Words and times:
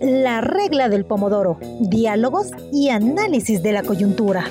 La 0.00 0.40
regla 0.40 0.88
del 0.88 1.04
pomodoro, 1.04 1.58
diálogos 1.80 2.48
y 2.72 2.88
análisis 2.88 3.62
de 3.62 3.72
la 3.72 3.82
coyuntura. 3.82 4.46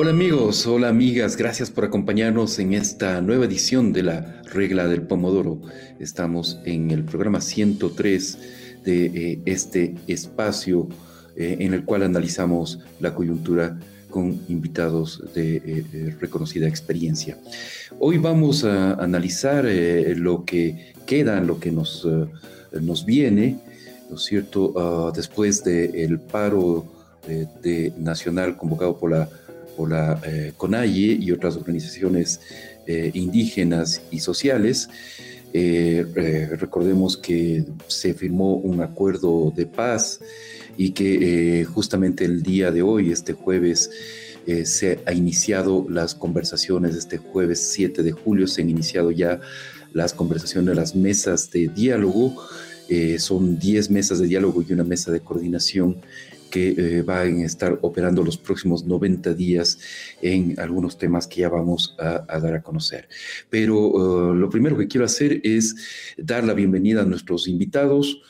Hola 0.00 0.10
amigos, 0.10 0.66
hola 0.66 0.88
amigas, 0.88 1.36
gracias 1.36 1.70
por 1.70 1.84
acompañarnos 1.84 2.58
en 2.60 2.72
esta 2.72 3.20
nueva 3.20 3.46
edición 3.46 3.92
de 3.92 4.04
la 4.04 4.42
regla 4.44 4.86
del 4.86 5.02
pomodoro. 5.02 5.60
Estamos 5.98 6.60
en 6.64 6.92
el 6.92 7.04
programa 7.04 7.40
103 7.40 8.38
de 8.84 9.06
eh, 9.06 9.40
este 9.44 9.96
espacio 10.06 10.88
eh, 11.36 11.56
en 11.60 11.74
el 11.74 11.84
cual 11.84 12.04
analizamos 12.04 12.78
la 13.00 13.14
coyuntura 13.14 13.78
invitados 14.48 15.22
de 15.34 15.56
eh, 15.56 16.16
reconocida 16.20 16.68
experiencia. 16.68 17.36
Hoy 17.98 18.18
vamos 18.18 18.64
a 18.64 18.94
analizar 18.94 19.64
lo 20.16 20.44
que 20.44 20.92
queda, 21.06 21.40
lo 21.40 21.58
que 21.58 21.70
nos, 21.70 22.06
nos 22.72 23.04
viene, 23.04 23.58
¿no 24.10 24.16
es 24.16 24.22
cierto?, 24.22 24.72
ah, 24.76 25.12
después 25.14 25.64
del 25.64 26.18
paro 26.20 26.86
de, 27.62 27.92
nacional 27.98 28.56
convocado 28.56 28.98
por 28.98 29.10
la 29.10 29.28
por 29.78 29.90
la 29.90 30.20
eh, 30.26 30.52
CONAIE 30.56 31.16
y 31.20 31.30
otras 31.30 31.56
organizaciones 31.56 32.40
eh, 32.88 33.12
indígenas 33.14 34.02
y 34.10 34.18
sociales. 34.18 34.90
Eh, 35.52 36.04
recordemos 36.58 37.16
que 37.16 37.64
se 37.86 38.12
firmó 38.12 38.54
un 38.56 38.82
acuerdo 38.82 39.52
de 39.54 39.66
paz 39.66 40.20
y 40.78 40.92
que 40.92 41.66
justamente 41.70 42.24
el 42.24 42.42
día 42.42 42.70
de 42.70 42.80
hoy, 42.80 43.12
este 43.12 43.34
jueves, 43.34 43.90
se 44.64 45.00
ha 45.04 45.12
iniciado 45.12 45.84
las 45.90 46.14
conversaciones, 46.14 46.96
este 46.96 47.18
jueves 47.18 47.68
7 47.70 48.02
de 48.02 48.12
julio 48.12 48.46
se 48.46 48.62
han 48.62 48.70
iniciado 48.70 49.10
ya 49.10 49.40
las 49.92 50.14
conversaciones, 50.14 50.74
las 50.74 50.96
mesas 50.96 51.50
de 51.50 51.68
diálogo. 51.68 52.34
son 53.18 53.58
10 53.58 53.90
mesas 53.90 54.18
de 54.20 54.26
diálogo 54.26 54.64
y 54.66 54.72
una 54.72 54.84
mesa 54.84 55.12
de 55.12 55.20
coordinación 55.20 55.98
que 56.48 56.74
eh, 56.76 57.02
van 57.02 57.40
a 57.40 57.46
estar 57.46 57.78
operando 57.82 58.24
los 58.24 58.38
próximos 58.38 58.84
90 58.84 59.34
días 59.34 59.78
en 60.22 60.58
algunos 60.58 60.98
temas 60.98 61.26
que 61.26 61.42
ya 61.42 61.48
vamos 61.48 61.94
a, 61.98 62.38
dar 62.38 62.54
a 62.54 62.62
conocer. 62.62 63.08
Pero 63.50 63.88
uh, 63.88 64.34
lo 64.34 64.50
primero 64.50 64.76
que 64.76 64.88
quiero 64.88 65.04
hacer 65.04 65.40
es 65.44 65.76
dar 66.16 66.44
la 66.44 66.54
bienvenida 66.54 67.02
a 67.02 67.04
nuestros 67.04 67.48
invitados. 67.48 68.22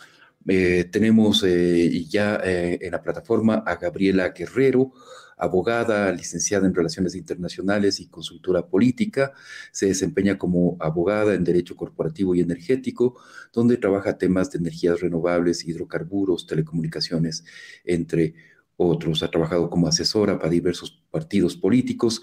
Eh, 0.47 0.85
tenemos 0.91 1.43
eh, 1.45 2.05
ya 2.09 2.41
en 2.43 2.91
la 2.91 3.03
plataforma 3.03 3.63
a 3.67 3.77
Gabriela 3.77 4.31
Guerrero, 4.31 4.93
abogada, 5.39 6.13
licenciada 6.13 6.67
en 6.67 6.75
Relaciones 6.75 7.15
Internacionales 7.15 8.01
y 8.01 8.09
consultora 8.09 8.67
política. 8.67 9.33
Se 9.73 9.87
desempeña 9.87 10.37
como 10.37 10.77
abogada 10.81 11.35
en 11.35 11.45
Derecho 11.45 11.77
Corporativo 11.77 12.35
y 12.35 12.41
Energético, 12.41 13.19
donde 13.53 13.77
trabaja 13.77 14.19
temas 14.19 14.51
de 14.51 14.59
energías 14.59 15.01
renovables, 15.01 15.65
hidrocarburos, 15.65 16.47
telecomunicaciones, 16.47 17.45
entre 17.85 18.35
otros. 18.77 19.23
Ha 19.23 19.31
trabajado 19.31 19.71
como 19.71 19.87
asesora 19.87 20.39
para 20.39 20.51
diversos 20.51 21.03
partidos 21.11 21.57
políticos 21.57 22.23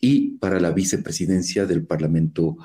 y 0.00 0.38
para 0.38 0.60
la 0.60 0.72
vicepresidencia 0.72 1.66
del 1.66 1.86
Parlamento 1.86 2.56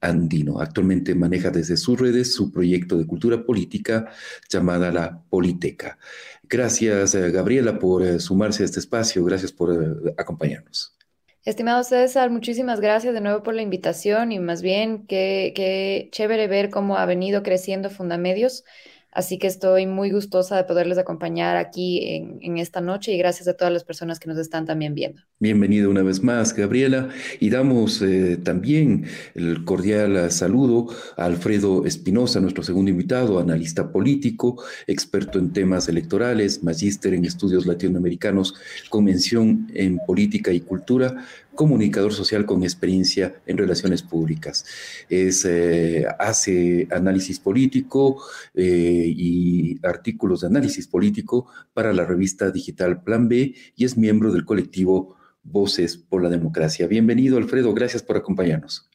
andino. 0.00 0.60
Actualmente 0.60 1.14
maneja 1.14 1.50
desde 1.50 1.76
sus 1.76 1.98
redes 1.98 2.34
su 2.34 2.50
proyecto 2.52 2.96
de 2.96 3.06
cultura 3.06 3.44
política 3.44 4.10
llamada 4.48 4.90
La 4.90 5.22
Politeca. 5.28 5.98
Gracias, 6.44 7.14
eh, 7.14 7.30
Gabriela, 7.30 7.78
por 7.78 8.02
eh, 8.02 8.18
sumarse 8.18 8.62
a 8.62 8.66
este 8.66 8.80
espacio. 8.80 9.24
Gracias 9.24 9.52
por 9.52 9.72
eh, 9.72 10.14
acompañarnos. 10.16 10.96
Estimado 11.44 11.82
César, 11.84 12.30
muchísimas 12.30 12.80
gracias 12.80 13.14
de 13.14 13.20
nuevo 13.20 13.42
por 13.42 13.54
la 13.54 13.62
invitación 13.62 14.30
y 14.30 14.38
más 14.38 14.60
bien 14.60 15.06
qué, 15.06 15.52
qué 15.56 16.08
chévere 16.12 16.48
ver 16.48 16.68
cómo 16.68 16.98
ha 16.98 17.06
venido 17.06 17.42
creciendo 17.42 17.88
Fundamedios 17.88 18.64
Así 19.12 19.38
que 19.38 19.48
estoy 19.48 19.86
muy 19.86 20.10
gustosa 20.10 20.56
de 20.56 20.64
poderles 20.64 20.96
acompañar 20.96 21.56
aquí 21.56 22.00
en, 22.40 22.58
esta 22.58 22.80
noche 22.80 23.12
y 23.12 23.18
gracias 23.18 23.48
a 23.48 23.54
todas 23.54 23.72
las 23.72 23.84
personas 23.84 24.20
que 24.20 24.28
nos 24.28 24.38
están 24.38 24.66
también 24.66 24.94
viendo. 24.94 25.22
Bienvenido 25.40 25.90
una 25.90 26.02
vez 26.02 26.22
más, 26.22 26.54
Gabriela. 26.54 27.08
Y 27.40 27.50
damos 27.50 28.02
eh, 28.02 28.36
también 28.36 29.06
el 29.34 29.64
cordial 29.64 30.30
saludo 30.30 30.88
a 31.16 31.24
Alfredo 31.24 31.86
Espinosa, 31.86 32.40
nuestro 32.40 32.62
segundo 32.62 32.90
invitado, 32.90 33.38
analista 33.38 33.90
político, 33.90 34.62
experto 34.86 35.38
en 35.38 35.52
temas 35.52 35.88
electorales, 35.88 36.62
magíster 36.62 37.14
en 37.14 37.24
estudios 37.24 37.66
latinoamericanos, 37.66 38.54
convención 38.90 39.68
en 39.74 39.98
política 40.06 40.52
y 40.52 40.60
cultura, 40.60 41.24
comunicador 41.60 42.14
social 42.14 42.46
con 42.46 42.62
experiencia 42.62 43.34
en 43.44 43.58
relaciones 43.58 44.00
públicas. 44.02 44.64
Es, 45.10 45.44
eh, 45.44 46.06
hace 46.18 46.88
análisis 46.90 47.38
político 47.38 48.22
eh, 48.54 49.04
y 49.14 49.78
artículos 49.86 50.40
de 50.40 50.46
análisis 50.46 50.88
político 50.88 51.48
para 51.74 51.92
la 51.92 52.06
revista 52.06 52.50
digital 52.50 53.02
Plan 53.02 53.28
B 53.28 53.54
y 53.76 53.84
es 53.84 53.98
miembro 53.98 54.32
del 54.32 54.46
colectivo 54.46 55.16
Voces 55.42 55.98
por 55.98 56.22
la 56.22 56.30
Democracia. 56.30 56.86
Bienvenido, 56.86 57.36
Alfredo. 57.36 57.74
Gracias 57.74 58.02
por 58.02 58.16
acompañarnos. 58.16 58.88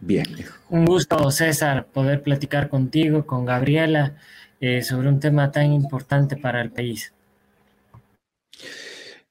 Bien. 0.00 0.26
Un 0.70 0.84
gusto, 0.84 1.28
César, 1.32 1.86
poder 1.86 2.22
platicar 2.22 2.68
contigo, 2.68 3.26
con 3.26 3.44
Gabriela, 3.44 4.14
eh, 4.60 4.82
sobre 4.82 5.08
un 5.08 5.18
tema 5.18 5.50
tan 5.50 5.72
importante 5.72 6.36
para 6.36 6.62
el 6.62 6.70
país. 6.70 7.12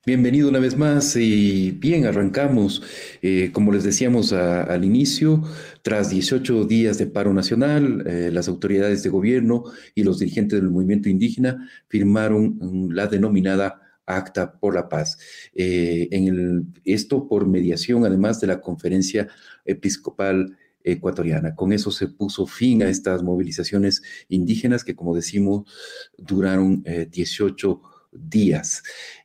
Bienvenido 0.07 0.49
una 0.49 0.59
vez 0.59 0.77
más 0.77 1.15
y 1.15 1.71
bien, 1.71 2.05
arrancamos. 2.05 2.83
Eh, 3.23 3.49
como 3.51 3.71
les 3.71 3.83
decíamos 3.83 4.33
al 4.33 4.85
inicio, 4.85 5.41
tras 5.81 6.11
18 6.11 6.65
días 6.65 6.99
de 6.99 7.07
paro 7.07 7.33
nacional, 7.33 8.03
eh, 8.05 8.29
las 8.31 8.47
autoridades 8.47 9.01
de 9.01 9.09
gobierno 9.09 9.63
y 9.95 10.03
los 10.03 10.19
dirigentes 10.19 10.61
del 10.61 10.69
movimiento 10.69 11.09
indígena 11.09 11.67
firmaron 11.87 12.89
la 12.91 13.07
denominada 13.07 13.81
Acta 14.05 14.59
por 14.59 14.75
la 14.75 14.89
Paz. 14.89 15.17
Eh, 15.55 16.07
en 16.11 16.27
el, 16.27 16.65
esto 16.83 17.27
por 17.27 17.47
mediación, 17.47 18.05
además 18.05 18.39
de 18.39 18.45
la 18.45 18.61
Conferencia 18.61 19.27
Episcopal 19.65 20.55
ecuatoriana. 20.83 21.55
Con 21.55 21.73
eso 21.73 21.89
se 21.89 22.09
puso 22.09 22.45
fin 22.45 22.83
a 22.83 22.89
estas 22.89 23.23
movilizaciones 23.23 24.03
indígenas 24.29 24.83
que, 24.83 24.93
como 24.95 25.15
decimos, 25.15 25.63
duraron 26.15 26.83
18 27.09 27.67
días. 27.67 27.94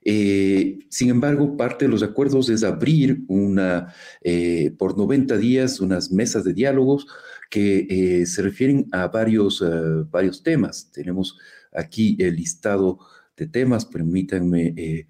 Eh, 0.04 0.78
sin 0.88 1.10
embargo, 1.10 1.56
parte 1.56 1.84
de 1.84 1.90
los 1.90 2.02
acuerdos 2.02 2.48
es 2.48 2.62
abrir 2.62 3.22
una, 3.28 3.92
eh, 4.22 4.72
por 4.78 4.96
90 4.96 5.36
días 5.36 5.80
unas 5.80 6.10
mesas 6.10 6.44
de 6.44 6.54
diálogos 6.54 7.06
que 7.50 7.86
eh, 7.90 8.26
se 8.26 8.42
refieren 8.42 8.86
a 8.92 9.08
varios, 9.08 9.64
varios 10.10 10.42
temas. 10.42 10.90
Tenemos 10.92 11.38
aquí 11.72 12.16
el 12.20 12.36
listado 12.36 12.98
de 13.36 13.46
temas, 13.46 13.84
permítanme 13.84 15.06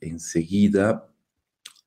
enseguida 0.00 1.07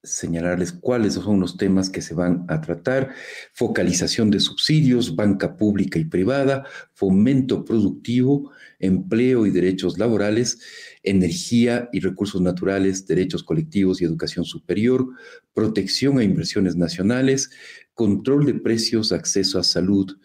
señalarles 0.04 0.72
cuáles 0.72 1.14
son 1.14 1.40
los 1.40 1.58
temas 1.58 1.90
que 1.90 2.02
se 2.02 2.16
van 2.16 2.46
a 2.48 2.60
tratar, 2.62 3.14
focalización 3.54 4.32
de 4.32 4.40
subsidios, 4.40 5.16
banca 5.16 5.58
pública 5.58 6.00
y 6.00 6.06
privada, 6.06 6.66
fomento 6.94 7.64
productivo, 7.64 8.52
empleo 8.80 9.46
y 9.46 9.52
derechos 9.52 10.00
laborales, 10.00 10.60
energía 11.04 11.88
y 11.94 12.00
recursos 12.00 12.42
naturales, 12.42 13.06
derechos 13.06 13.44
colectivos 13.44 14.02
y 14.02 14.06
educación 14.06 14.44
superior, 14.44 15.08
protección 15.54 16.18
a 16.18 16.24
inversiones 16.24 16.76
nacionales, 16.76 17.52
control 17.94 18.46
de 18.46 18.56
precios, 18.56 19.12
acceso 19.12 19.60
a 19.60 19.64
salud 19.64 20.18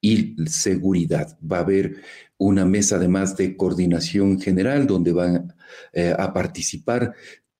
y 0.00 0.34
seguridad. 0.46 1.38
Va 1.40 1.58
a 1.58 1.60
haber 1.60 2.02
una 2.38 2.64
mesa 2.64 2.96
además 2.96 3.36
de 3.36 3.56
coordinación 3.56 4.40
general 4.40 4.88
donde 4.88 5.12
van 5.12 5.54
eh, 5.92 6.12
a 6.18 6.32
participar 6.32 7.14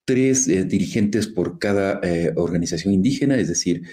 tres 0.05 0.47
eh, 0.47 0.65
dirigentes 0.65 1.27
por 1.27 1.59
cada 1.59 1.99
eh, 2.03 2.33
organización 2.35 2.93
indígena, 2.93 3.37
es 3.37 3.47
decir, 3.47 3.83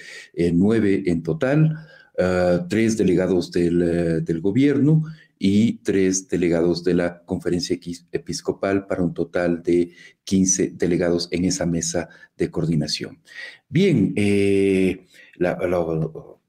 nueve 0.53 1.05
en 1.07 1.23
total, 1.23 1.77
ah, 2.19 2.67
tres 2.69 2.97
delegados 2.97 3.51
del, 3.53 4.25
del 4.25 4.41
gobierno 4.41 5.05
y 5.43 5.79
tres 5.79 6.29
delegados 6.29 6.85
de 6.85 6.93
la 6.93 7.23
conferencia 7.25 7.79
episcopal 8.13 8.87
para 8.87 9.03
un 9.03 9.15
total 9.15 9.63
de 9.63 9.93
15 10.25 10.73
delegados 10.75 11.29
en 11.33 11.47
esa 11.47 11.65
mesa 11.65 12.11
de 12.37 12.51
coordinación. 12.51 13.23
Bien, 13.67 14.13
eh, 14.17 15.07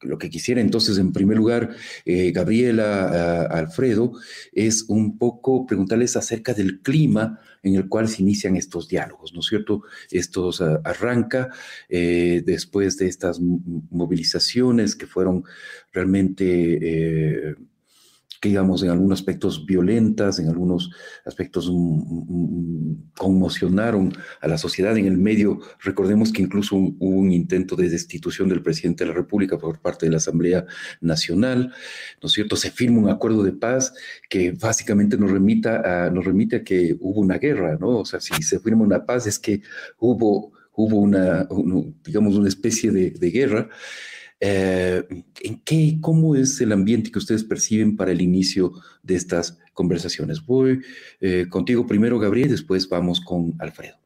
lo, 0.01 0.17
que 0.17 0.29
quisiera 0.29 0.61
entonces, 0.61 0.97
en 0.97 1.11
primer 1.11 1.37
lugar, 1.37 1.75
eh, 2.05 2.31
Gabriela, 2.31 3.43
Alfredo, 3.45 4.13
es 4.53 4.85
un 4.87 5.17
poco 5.17 5.65
preguntarles 5.65 6.15
acerca 6.15 6.53
del 6.53 6.81
clima 6.81 7.39
en 7.63 7.75
el 7.75 7.87
cual 7.87 8.07
se 8.07 8.21
inician 8.21 8.55
estos 8.55 8.87
diálogos, 8.87 9.33
¿no 9.33 9.41
es 9.41 9.45
cierto? 9.45 9.83
Estos 10.09 10.61
uh, 10.61 10.79
arranca 10.83 11.49
eh, 11.89 12.41
después 12.45 12.97
de 12.97 13.07
estas 13.07 13.39
movilizaciones 13.39 14.95
que 14.95 15.05
fueron 15.05 15.43
realmente 15.91 17.55
que 18.41 18.49
digamos 18.49 18.81
en 18.81 18.89
algunos 18.89 19.19
aspectos 19.19 19.65
violentas, 19.67 20.39
en 20.39 20.49
algunos 20.49 20.89
aspectos 21.25 21.69
mm, 21.69 21.73
mm, 21.73 22.25
mm, 22.29 23.11
conmocionaron 23.15 24.11
a 24.41 24.47
la 24.47 24.57
sociedad 24.57 24.97
en 24.97 25.05
el 25.05 25.17
medio. 25.19 25.59
Recordemos 25.79 26.33
que 26.33 26.41
incluso 26.41 26.75
hubo 26.75 26.97
un 26.99 27.31
intento 27.31 27.75
de 27.75 27.87
destitución 27.87 28.49
del 28.49 28.63
presidente 28.63 29.03
de 29.03 29.09
la 29.09 29.15
República 29.15 29.59
por 29.59 29.79
parte 29.79 30.07
de 30.07 30.11
la 30.11 30.17
Asamblea 30.17 30.65
Nacional, 31.01 31.71
¿no 32.21 32.27
es 32.27 32.31
cierto? 32.31 32.55
Se 32.55 32.71
firma 32.71 32.97
un 32.97 33.09
acuerdo 33.09 33.43
de 33.43 33.53
paz 33.53 33.93
que 34.27 34.53
básicamente 34.53 35.17
nos, 35.17 35.29
remita 35.29 36.05
a, 36.05 36.09
nos 36.09 36.25
remite 36.25 36.55
a 36.57 36.63
que 36.63 36.97
hubo 36.99 37.21
una 37.21 37.37
guerra, 37.37 37.77
¿no? 37.79 37.99
O 37.99 38.05
sea, 38.05 38.19
si 38.19 38.33
se 38.41 38.59
firma 38.59 38.83
una 38.83 39.05
paz 39.05 39.27
es 39.27 39.37
que 39.37 39.61
hubo, 39.99 40.51
hubo 40.73 40.99
una, 40.99 41.47
digamos, 42.03 42.35
una 42.35 42.49
especie 42.49 42.89
de, 42.91 43.11
de 43.11 43.29
guerra. 43.29 43.69
Eh, 44.43 45.03
¿en 45.41 45.59
qué, 45.59 45.97
¿Cómo 46.01 46.35
es 46.35 46.59
el 46.61 46.71
ambiente 46.71 47.11
que 47.11 47.19
ustedes 47.19 47.43
perciben 47.43 47.95
para 47.95 48.11
el 48.11 48.21
inicio 48.21 48.73
de 49.03 49.15
estas 49.15 49.59
conversaciones? 49.73 50.43
Voy 50.43 50.81
eh, 51.21 51.45
contigo 51.47 51.85
primero, 51.85 52.17
Gabriel, 52.17 52.49
después 52.49 52.89
vamos 52.89 53.21
con 53.21 53.53
Alfredo. 53.59 54.01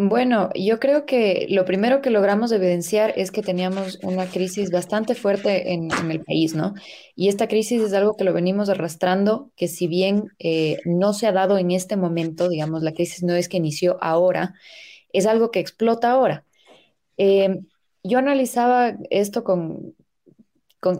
Bueno, 0.00 0.50
yo 0.54 0.78
creo 0.78 1.06
que 1.06 1.46
lo 1.48 1.64
primero 1.64 2.02
que 2.02 2.10
logramos 2.10 2.52
evidenciar 2.52 3.14
es 3.16 3.32
que 3.32 3.42
teníamos 3.42 3.98
una 4.04 4.26
crisis 4.26 4.70
bastante 4.70 5.16
fuerte 5.16 5.72
en, 5.72 5.90
el 6.08 6.20
país, 6.22 6.54
¿no? 6.54 6.74
Y 7.16 7.26
esta 7.26 7.48
crisis 7.48 7.82
es 7.82 7.92
algo 7.94 8.14
que 8.16 8.22
lo 8.22 8.32
venimos 8.32 8.68
arrastrando, 8.68 9.50
que 9.56 9.66
si 9.66 9.88
bien 9.88 10.28
eh, 10.38 10.76
no 10.84 11.14
se 11.14 11.26
ha 11.26 11.32
dado 11.32 11.58
en 11.58 11.72
este 11.72 11.96
momento, 11.96 12.48
digamos, 12.48 12.82
la 12.82 12.92
crisis 12.92 13.24
no 13.24 13.34
es 13.34 13.48
que 13.48 13.56
inició 13.56 13.96
ahora, 14.00 14.54
es 15.12 15.26
algo 15.26 15.50
que 15.50 15.58
explota 15.58 16.12
ahora. 16.12 16.44
Yo 18.02 18.18
analizaba 18.18 18.96
esto 19.10 19.44
con, 19.44 19.94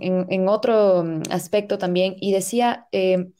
en, 0.00 0.48
otro 0.48 1.04
mm, 1.04 1.22
aspecto 1.30 1.78
también 1.78 2.16
y 2.20 2.32
decía, 2.32 2.86
eh, 2.92 3.30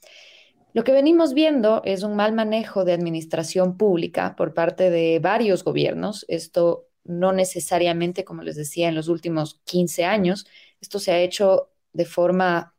lo 0.75 0.85
que 0.85 0.93
venimos 0.93 1.35
viendo 1.35 1.83
es 1.85 2.03
un 2.03 2.15
mal 2.15 2.33
manejo 2.33 2.85
de 2.85 2.93
administración 2.93 3.77
pública 3.77 4.37
por 4.37 4.55
parte 4.55 4.91
de 4.91 5.19
varios 5.19 5.65
gobiernos. 5.65 6.25
Esto 6.29 6.87
no 7.05 7.33
necesariamente, 7.33 8.25
como 8.25 8.43
les 8.43 8.57
decía, 8.57 8.89
en 8.89 8.95
los 8.95 9.09
últimos 9.09 9.61
15 9.65 10.05
años, 10.05 10.47
esto 10.81 10.99
se 10.99 11.13
ha 11.13 11.21
hecho 11.21 11.71
de 11.93 12.05
forma 12.05 12.75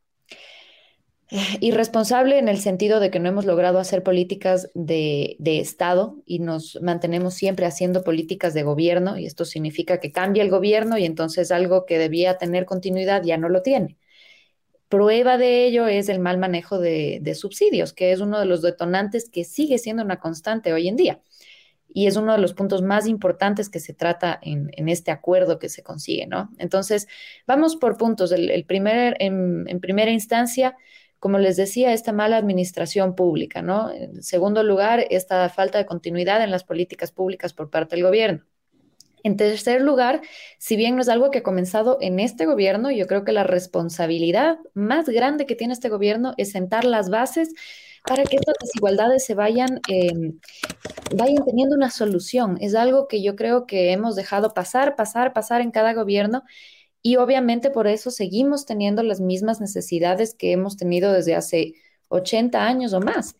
Irresponsable 1.60 2.38
en 2.38 2.48
el 2.48 2.58
sentido 2.58 2.98
de 2.98 3.10
que 3.10 3.20
no 3.20 3.28
hemos 3.28 3.44
logrado 3.44 3.78
hacer 3.78 4.02
políticas 4.02 4.70
de, 4.74 5.36
Estado 5.38 6.16
y 6.26 6.40
nos 6.40 6.78
mantenemos 6.82 7.34
siempre 7.34 7.66
haciendo 7.66 8.02
políticas 8.02 8.54
de 8.54 8.62
gobierno 8.62 9.16
y 9.18 9.26
esto 9.26 9.44
significa 9.44 10.00
que 10.00 10.10
cambia 10.10 10.42
el 10.42 10.50
gobierno 10.50 10.98
y 10.98 11.04
entonces 11.04 11.52
algo 11.52 11.86
que 11.86 11.98
debía 11.98 12.38
tener 12.38 12.64
continuidad 12.64 13.22
ya 13.22 13.36
no 13.36 13.48
lo 13.48 13.62
tiene. 13.62 13.96
Prueba 14.88 15.38
de 15.38 15.66
ello 15.66 15.86
es 15.86 16.08
el 16.08 16.18
mal 16.18 16.38
manejo 16.38 16.80
de, 16.80 17.34
subsidios, 17.36 17.92
que 17.92 18.10
es 18.10 18.20
uno 18.20 18.40
de 18.40 18.46
los 18.46 18.60
detonantes 18.60 19.30
que 19.30 19.44
sigue 19.44 19.78
siendo 19.78 20.02
una 20.02 20.18
constante 20.18 20.72
hoy 20.72 20.88
en 20.88 20.96
día 20.96 21.20
y 21.92 22.06
es 22.06 22.16
uno 22.16 22.32
de 22.32 22.38
los 22.38 22.54
puntos 22.54 22.82
más 22.82 23.06
importantes 23.06 23.68
que 23.68 23.80
se 23.80 23.94
trata 23.94 24.38
en, 24.42 24.70
este 24.88 25.10
acuerdo 25.12 25.58
que 25.58 25.68
se 25.68 25.82
consigue, 25.82 26.26
¿no? 26.26 26.50
Entonces, 26.58 27.08
vamos 27.46 27.76
por 27.76 27.96
puntos. 27.96 28.30
El, 28.30 28.64
primer, 28.64 29.16
en 29.18 29.80
primera 29.80 30.12
instancia, 30.12 30.76
como 31.20 31.38
les 31.38 31.56
decía, 31.56 31.92
esta 31.92 32.12
mala 32.12 32.38
administración 32.38 33.14
pública, 33.14 33.62
¿no? 33.62 33.92
En 33.92 34.22
segundo 34.22 34.62
lugar, 34.62 35.06
esta 35.10 35.48
falta 35.50 35.78
de 35.78 35.86
continuidad 35.86 36.42
en 36.42 36.50
las 36.50 36.64
políticas 36.64 37.12
públicas 37.12 37.52
por 37.52 37.70
parte 37.70 37.94
del 37.94 38.06
gobierno. 38.06 38.44
En 39.22 39.36
tercer 39.36 39.82
lugar, 39.82 40.22
si 40.58 40.76
bien 40.76 40.96
no 40.96 41.02
es 41.02 41.10
algo 41.10 41.30
que 41.30 41.38
ha 41.38 41.42
comenzado 41.42 41.98
en 42.00 42.18
este 42.20 42.46
gobierno, 42.46 42.90
yo 42.90 43.06
creo 43.06 43.24
que 43.24 43.32
la 43.32 43.44
responsabilidad 43.44 44.58
más 44.72 45.10
grande 45.10 45.44
que 45.44 45.54
tiene 45.54 45.74
este 45.74 45.90
gobierno 45.90 46.32
es 46.38 46.52
sentar 46.52 46.86
las 46.86 47.10
bases 47.10 47.50
para 48.06 48.24
que 48.24 48.36
estas 48.36 48.54
desigualdades 48.58 49.26
se 49.26 49.34
vayan, 49.34 49.78
em, 49.88 50.38
vayan 51.14 51.44
teniendo 51.44 51.76
una 51.76 51.90
solución. 51.90 52.56
Es 52.62 52.74
algo 52.74 53.08
que 53.08 53.22
yo 53.22 53.36
creo 53.36 53.66
que 53.66 53.92
hemos 53.92 54.16
dejado 54.16 54.54
pasar, 54.54 54.96
pasar, 54.96 55.34
pasar 55.34 55.60
en 55.60 55.70
cada 55.70 55.92
gobierno 55.92 56.44
y 57.02 57.16
obviamente 57.16 57.70
por 57.70 57.86
eso 57.86 58.10
seguimos 58.10 58.66
teniendo 58.66 59.02
las 59.02 59.20
mismas 59.20 59.60
necesidades 59.60 60.34
que 60.34 60.52
hemos 60.52 60.76
tenido 60.76 61.12
desde 61.12 61.34
hace 61.34 61.74
80 62.08 62.66
años 62.66 62.92
o 62.92 63.00
más. 63.00 63.36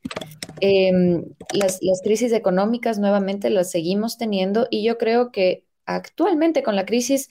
Em, 0.60 1.24
las, 1.52 1.80
crisis 2.02 2.32
económicas 2.32 2.98
nuevamente 2.98 3.50
las 3.50 3.70
seguimos 3.70 4.18
teniendo 4.18 4.66
y 4.70 4.84
yo 4.84 4.98
creo 4.98 5.32
que 5.32 5.64
actualmente 5.86 6.62
con 6.62 6.76
la 6.76 6.86
crisis 6.86 7.28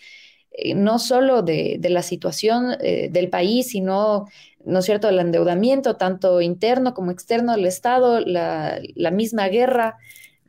eh, 0.51 0.73
no 0.75 0.99
solo 0.99 1.41
de, 1.41 1.79
la 1.83 2.03
situación 2.03 2.75
eh, 2.81 3.09
del 3.11 3.29
país, 3.29 3.69
sino, 3.69 4.25
¿no 4.65 4.79
es 4.79 4.85
cierto?, 4.85 5.09
el 5.09 5.19
endeudamiento 5.19 5.95
tanto 5.95 6.41
interno 6.41 6.93
como 6.93 7.11
externo 7.11 7.53
del 7.53 7.65
Estado, 7.65 8.19
la, 8.19 8.79
la 8.95 9.11
misma 9.11 9.47
guerra, 9.47 9.97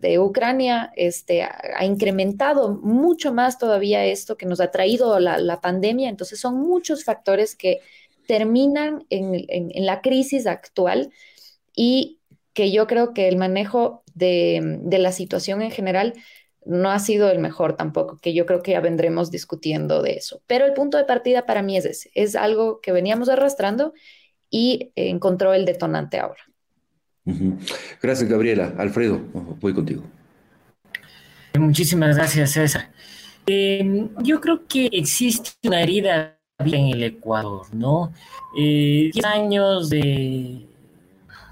de 0.01 0.19
Ucrania 0.19 0.93
este, 0.97 1.43
ha, 1.43 1.85
incrementado 1.85 2.71
mucho 2.71 3.35
más 3.35 3.59
todavía 3.59 4.05
esto 4.07 4.37
que 4.37 4.47
nos 4.47 4.61
ha 4.61 4.71
traído 4.71 5.19
la, 5.21 5.61
pandemia. 5.61 6.09
Entonces 6.09 6.41
son 6.41 6.57
muchos 6.57 7.05
factores 7.05 7.55
que 7.55 7.81
terminan 8.27 9.05
en, 9.11 9.87
la 9.87 10.01
crisis 10.01 10.47
actual 10.47 11.13
y 11.77 12.19
que 12.55 12.73
yo 12.73 12.87
creo 12.87 13.13
que 13.13 13.29
el 13.29 13.37
manejo 13.37 14.03
de, 14.15 14.81
la 14.91 15.13
situación 15.13 15.61
en 15.63 15.71
general 15.71 16.15
no 16.65 16.91
ha 16.91 16.99
sido 16.99 17.31
el 17.31 17.39
mejor 17.39 17.77
tampoco, 17.77 18.21
que 18.21 18.33
yo 18.33 18.47
creo 18.47 18.63
que 18.63 18.73
ya 18.73 18.81
vendremos 18.81 19.31
discutiendo 19.31 20.03
de 20.03 20.13
eso. 20.13 20.43
Pero 20.47 20.65
el 20.65 20.73
punto 20.73 20.97
de 20.97 21.05
partida 21.05 21.45
para 21.45 21.63
mí 21.63 21.77
es 21.77 21.85
ese, 21.85 22.11
es 22.15 22.37
algo 22.37 22.81
que 22.81 22.93
veníamos 22.93 23.29
arrastrando 23.29 23.93
y 24.51 24.93
encontró 24.95 25.53
el 25.53 25.65
detonante 25.65 26.19
ahora. 26.19 26.50
Gracias, 28.03 28.29
Gabriela. 28.29 28.75
Alfredo, 28.79 29.21
voy 29.61 29.75
contigo. 29.75 30.03
Muchísimas 31.59 32.17
gracias, 32.17 32.53
César. 32.53 32.91
Em, 33.47 34.09
yo 34.23 34.41
creo 34.41 34.67
que 34.67 34.89
existe 34.93 35.51
una 35.65 35.83
herida 35.83 36.39
en 36.59 36.89
el 36.89 37.03
Ecuador, 37.03 37.67
¿no? 37.73 38.13
Eh, 38.57 39.11
diez 39.13 39.25
años 39.25 39.91
de 39.91 40.67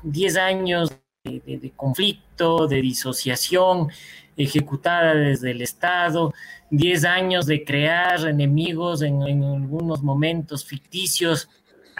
diez 0.03 0.37
años 0.37 0.93
de, 1.25 1.73
conflicto, 1.77 2.67
de 2.67 2.81
disociación 2.81 3.89
ejecutada 4.37 5.15
desde 5.15 5.51
el 5.51 5.63
Estado, 5.63 6.33
diez 6.71 7.05
años 7.05 7.47
de 7.47 7.65
crear 7.65 8.27
enemigos 8.27 9.03
en, 9.03 9.23
algunos 9.23 10.03
momentos 10.03 10.65
ficticios 10.65 11.49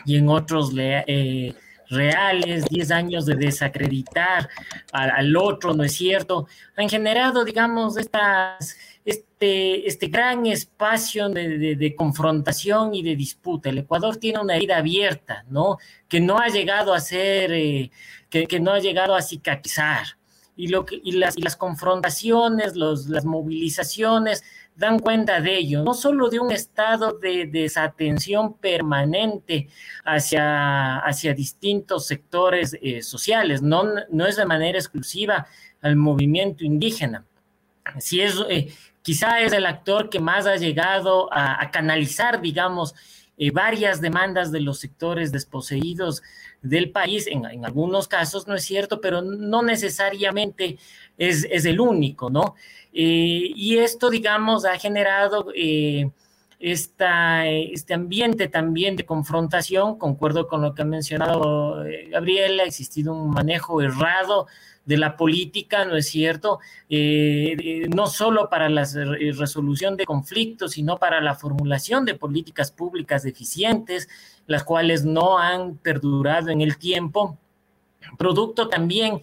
y 0.07 0.17
en 0.17 0.29
otros 0.29 0.73
eh, 0.77 1.55
reales, 1.91 2.65
10 2.67 2.91
años 2.91 3.27
de 3.27 3.35
desacreditar 3.35 4.49
al, 4.93 5.37
otro, 5.37 5.75
¿no 5.75 5.85
es 5.85 5.93
cierto? 5.93 6.47
Han 6.77 6.89
generado, 6.89 7.45
digamos, 7.45 7.97
estas, 7.97 8.77
este, 9.05 9.87
este 9.87 10.09
gran 10.09 10.47
espacio 10.47 11.29
de, 11.29 11.95
confrontación 11.97 12.95
y 12.95 13.03
de 13.03 13.17
disputa. 13.17 13.71
El 13.71 13.79
Ecuador 13.79 14.17
tiene 14.17 14.41
una 14.41 14.57
herida 14.57 14.79
abierta, 14.79 15.45
¿no? 15.49 15.79
Que 16.09 16.21
no 16.21 16.39
ha 16.39 16.49
llegado 16.49 16.95
a 16.95 17.01
ser, 17.01 17.53
eh, 17.53 17.91
que, 18.29 18.61
no 18.61 18.73
ha 18.73 18.81
llegado 18.81 19.15
a 19.15 19.23
cicatrizar. 19.23 20.07
Y, 20.57 20.69
lo 20.69 20.85
que, 20.85 21.01
y, 21.03 21.13
las, 21.13 21.39
y 21.39 21.43
las 21.43 21.57
confrontaciones, 21.57 22.75
los, 22.75 23.07
las 23.07 23.25
movilizaciones 23.25 24.43
dan 24.79 25.01
cuenta 25.01 25.41
de 25.41 25.59
ello, 25.59 25.83
no 25.83 25.93
solo 25.93 26.31
de 26.31 26.39
un 26.39 26.53
estado 26.53 27.19
de 27.19 27.47
desatención 27.47 28.55
permanente 28.55 29.69
hacia, 30.05 30.99
hacia 30.99 31.35
distintos 31.35 32.07
sectores 32.07 32.79
eh, 32.81 33.03
sociales, 33.03 33.61
no, 33.61 33.83
no 34.09 34.27
es 34.27 34.37
de 34.37 34.47
manera 34.47 34.79
exclusiva 34.79 35.49
al 35.83 35.97
movimiento 35.97 36.65
indígena. 36.65 37.27
Si 37.99 38.21
es, 38.21 38.37
eh, 38.49 38.73
quizá 39.03 39.41
es 39.41 39.53
el 39.53 39.67
actor 39.67 40.11
que 40.11 40.21
más 40.21 40.47
ha 40.47 40.55
llegado 40.55 41.29
a, 41.33 41.69
canalizar, 41.73 42.41
digamos, 42.41 42.95
eh, 43.37 43.51
varias 43.51 44.01
demandas 44.01 44.53
de 44.53 44.61
los 44.61 44.79
sectores 44.79 45.33
desposeídos 45.33 46.23
del 46.63 46.93
país, 46.93 47.27
en, 47.27 47.45
en, 47.47 47.65
algunos 47.65 48.07
casos 48.07 48.47
no 48.47 48.55
es 48.55 48.63
cierto, 48.63 49.01
pero 49.01 49.23
no 49.23 49.63
necesariamente 49.63 50.79
es, 51.17 51.47
es 51.51 51.65
el 51.65 51.81
único, 51.81 52.31
¿no? 52.31 52.55
Eh, 53.01 53.53
y 53.55 53.77
esto, 53.77 54.11
digamos, 54.11 54.65
ha 54.65 54.77
generado 54.77 55.53
eh, 55.55 56.11
este 56.59 57.95
ambiente 57.95 58.49
también 58.49 58.97
de 58.97 59.07
confrontación, 59.07 59.97
concuerdo 59.97 60.49
con 60.49 60.63
lo 60.63 60.75
que 60.75 60.83
ha 60.83 60.85
mencionado 60.85 61.87
eh, 61.87 62.09
Gabriela, 62.11 62.65
ha 62.65 62.67
existido 62.67 63.13
un 63.15 63.31
manejo 63.31 63.81
errado 63.83 64.49
de 64.85 64.97
la 64.97 65.17
política, 65.17 65.85
¿no 65.85 65.95
es 65.95 66.09
cierto? 66.09 66.59
no 66.89 68.09
solo 68.09 68.51
para 68.51 68.69
la 68.69 68.85
resolución 69.37 69.97
de 69.97 70.05
conflictos, 70.05 70.73
sino 70.73 70.97
para 70.99 71.21
la 71.21 71.37
formulación 71.37 72.05
de 72.05 72.15
políticas 72.15 72.73
públicas 72.73 73.25
eficientes, 73.27 74.09
las 74.49 74.65
cuales 74.65 75.05
no 75.05 75.39
han 75.39 75.77
perdurado 75.77 76.49
en 76.49 76.63
el 76.63 76.79
tiempo, 76.79 77.39
producto 78.17 78.69
también 78.69 79.21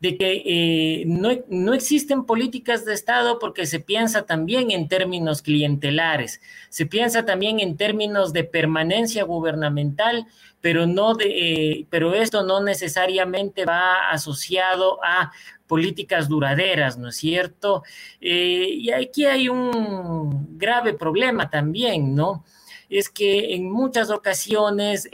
de 0.00 0.16
que 0.18 0.42
eh, 0.44 1.04
no, 1.06 1.30
no, 1.48 1.72
existen 1.72 2.24
políticas 2.24 2.84
de 2.84 2.94
Estado 2.94 3.38
porque 3.38 3.66
se 3.66 3.80
piensa 3.80 4.26
también 4.26 4.70
en 4.70 4.88
términos 4.88 5.42
clientelares, 5.42 6.40
se 6.68 6.86
piensa 6.86 7.24
también 7.24 7.60
en 7.60 7.76
términos 7.76 8.32
de 8.32 8.44
permanencia 8.44 9.24
gubernamental, 9.24 10.26
pero, 10.60 10.86
no 10.86 11.14
de, 11.14 11.26
eh, 11.26 11.86
pero 11.90 12.14
esto 12.14 12.42
no 12.42 12.62
necesariamente 12.62 13.64
va 13.64 14.10
asociado 14.10 14.98
a 15.04 15.32
políticas 15.66 16.28
duraderas, 16.28 16.98
¿no 16.98 17.08
es 17.08 17.16
cierto? 17.16 17.82
Eh, 18.20 18.68
y 18.70 18.90
aquí 18.90 19.26
hay 19.26 19.48
un 19.48 20.58
grave 20.58 20.94
problema 20.94 21.50
también, 21.50 22.14
¿no? 22.14 22.44
Es 22.88 23.08
que 23.08 23.54
en 23.54 23.70
muchas 23.70 24.10
ocasiones 24.10 25.08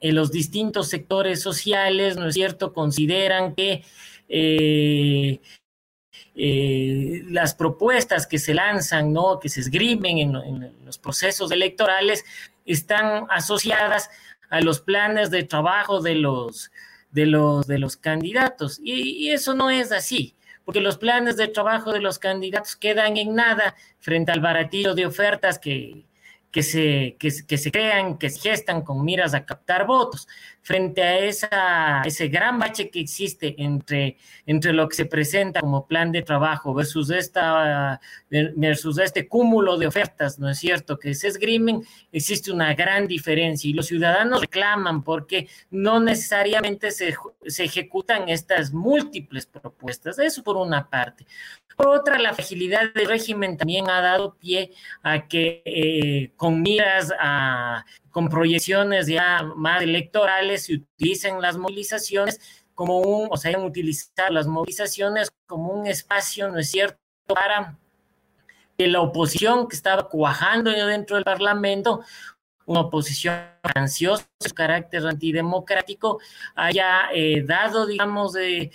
en 0.00 0.14
los 0.14 0.30
distintos 0.30 0.88
sectores 0.88 1.42
sociales, 1.42 2.16
¿no 2.16 2.28
es 2.28 2.34
cierto?, 2.34 2.72
consideran 2.72 3.54
que 3.54 3.84
eh, 4.28 5.40
eh, 6.34 7.22
las 7.28 7.54
propuestas 7.54 8.26
que 8.26 8.38
se 8.38 8.54
lanzan, 8.54 9.12
¿no?, 9.12 9.38
que 9.40 9.48
se 9.48 9.60
esgrimen 9.60 10.18
en, 10.18 10.74
los 10.84 10.98
procesos 10.98 11.50
electorales, 11.50 12.24
están 12.64 13.26
asociadas 13.30 14.10
a 14.48 14.60
los 14.60 14.80
planes 14.80 15.30
de 15.30 15.44
trabajo 15.44 16.00
de 16.00 16.16
los, 16.16 16.70
de 17.10 17.26
los, 17.26 17.66
de 17.66 17.78
los 17.78 17.96
candidatos. 17.96 18.80
y 18.82 19.30
eso 19.30 19.54
no 19.54 19.70
es 19.70 19.92
así 19.92 20.34
porque 20.70 20.80
los 20.80 20.98
planes 20.98 21.36
de 21.36 21.48
trabajo 21.48 21.92
de 21.92 21.98
los 21.98 22.20
candidatos 22.20 22.76
quedan 22.76 23.16
en 23.16 23.34
nada 23.34 23.74
frente 23.98 24.30
al 24.30 24.38
baratillo 24.38 24.94
de 24.94 25.04
ofertas 25.04 25.58
que, 25.58 26.04
que 26.50 26.62
se, 26.62 27.16
que, 27.18 27.30
se 27.30 27.70
crean, 27.70 28.18
que 28.18 28.28
se 28.28 28.40
gestan 28.40 28.82
con 28.82 29.04
miras 29.04 29.34
a 29.34 29.44
captar 29.44 29.86
votos, 29.86 30.26
frente 30.62 31.02
a 31.02 31.18
esa, 31.18 32.02
ese 32.04 32.28
gran 32.28 32.58
bache 32.58 32.90
que 32.90 33.00
existe 33.00 33.54
entre, 33.58 34.18
entre 34.46 34.72
lo 34.72 34.88
que 34.88 34.96
se 34.96 35.06
presenta 35.06 35.60
como 35.60 35.86
plan 35.86 36.12
de 36.12 36.22
trabajo 36.22 36.74
versus, 36.74 37.10
esta, 37.10 38.00
versus 38.28 38.98
este 38.98 39.26
cúmulo 39.26 39.78
de 39.78 39.86
ofertas, 39.86 40.38
¿no 40.38 40.50
es 40.50 40.58
cierto?, 40.58 40.98
que 40.98 41.14
se 41.14 41.28
esgrimen, 41.28 41.82
existe 42.12 42.52
una 42.52 42.74
gran 42.74 43.06
diferencia 43.06 43.70
y 43.70 43.72
los 43.72 43.86
ciudadanos 43.86 44.40
reclaman 44.42 45.02
porque 45.02 45.48
no 45.70 46.00
necesariamente 46.00 46.90
se, 46.90 47.14
se 47.46 47.64
ejecutan 47.64 48.28
estas 48.28 48.72
múltiples 48.72 49.46
propuestas, 49.46 50.18
eso 50.18 50.42
por 50.42 50.56
una 50.56 50.88
parte. 50.88 51.26
Por 51.76 51.88
otra, 51.88 52.18
la 52.18 52.34
fragilidad 52.34 52.92
del 52.92 53.06
régimen 53.06 53.56
también 53.56 53.88
ha 53.88 54.02
dado 54.02 54.34
pie 54.34 54.72
a 55.02 55.26
que 55.26 55.62
eh, 55.64 56.30
con 56.40 56.62
miras 56.62 57.12
a, 57.20 57.84
con 58.10 58.30
proyecciones 58.30 59.06
ya 59.06 59.42
más 59.56 59.82
electorales 59.82 60.64
se 60.64 60.76
utilicen 60.76 61.42
las 61.42 61.58
movilizaciones 61.58 62.40
como 62.74 62.96
un, 63.00 63.28
o 63.30 63.36
sea, 63.36 63.58
utilizar 63.58 64.32
las 64.32 64.46
movilizaciones 64.46 65.30
como 65.46 65.68
un 65.74 65.86
espacio, 65.86 66.48
¿no 66.48 66.58
es 66.58 66.70
cierto?, 66.70 66.96
para 67.26 67.76
que 68.78 68.88
la 68.88 69.02
oposición 69.02 69.68
que 69.68 69.76
estaba 69.76 70.08
cuajando 70.08 70.70
dentro 70.70 71.16
del 71.16 71.26
Parlamento 71.26 72.00
una 72.64 72.80
oposición 72.80 73.34
ansiosa, 73.74 74.26
su 74.40 74.54
carácter 74.54 75.06
antidemocrático, 75.06 76.20
haya 76.54 77.10
eh, 77.12 77.42
dado, 77.44 77.84
digamos, 77.84 78.32
de, 78.32 78.70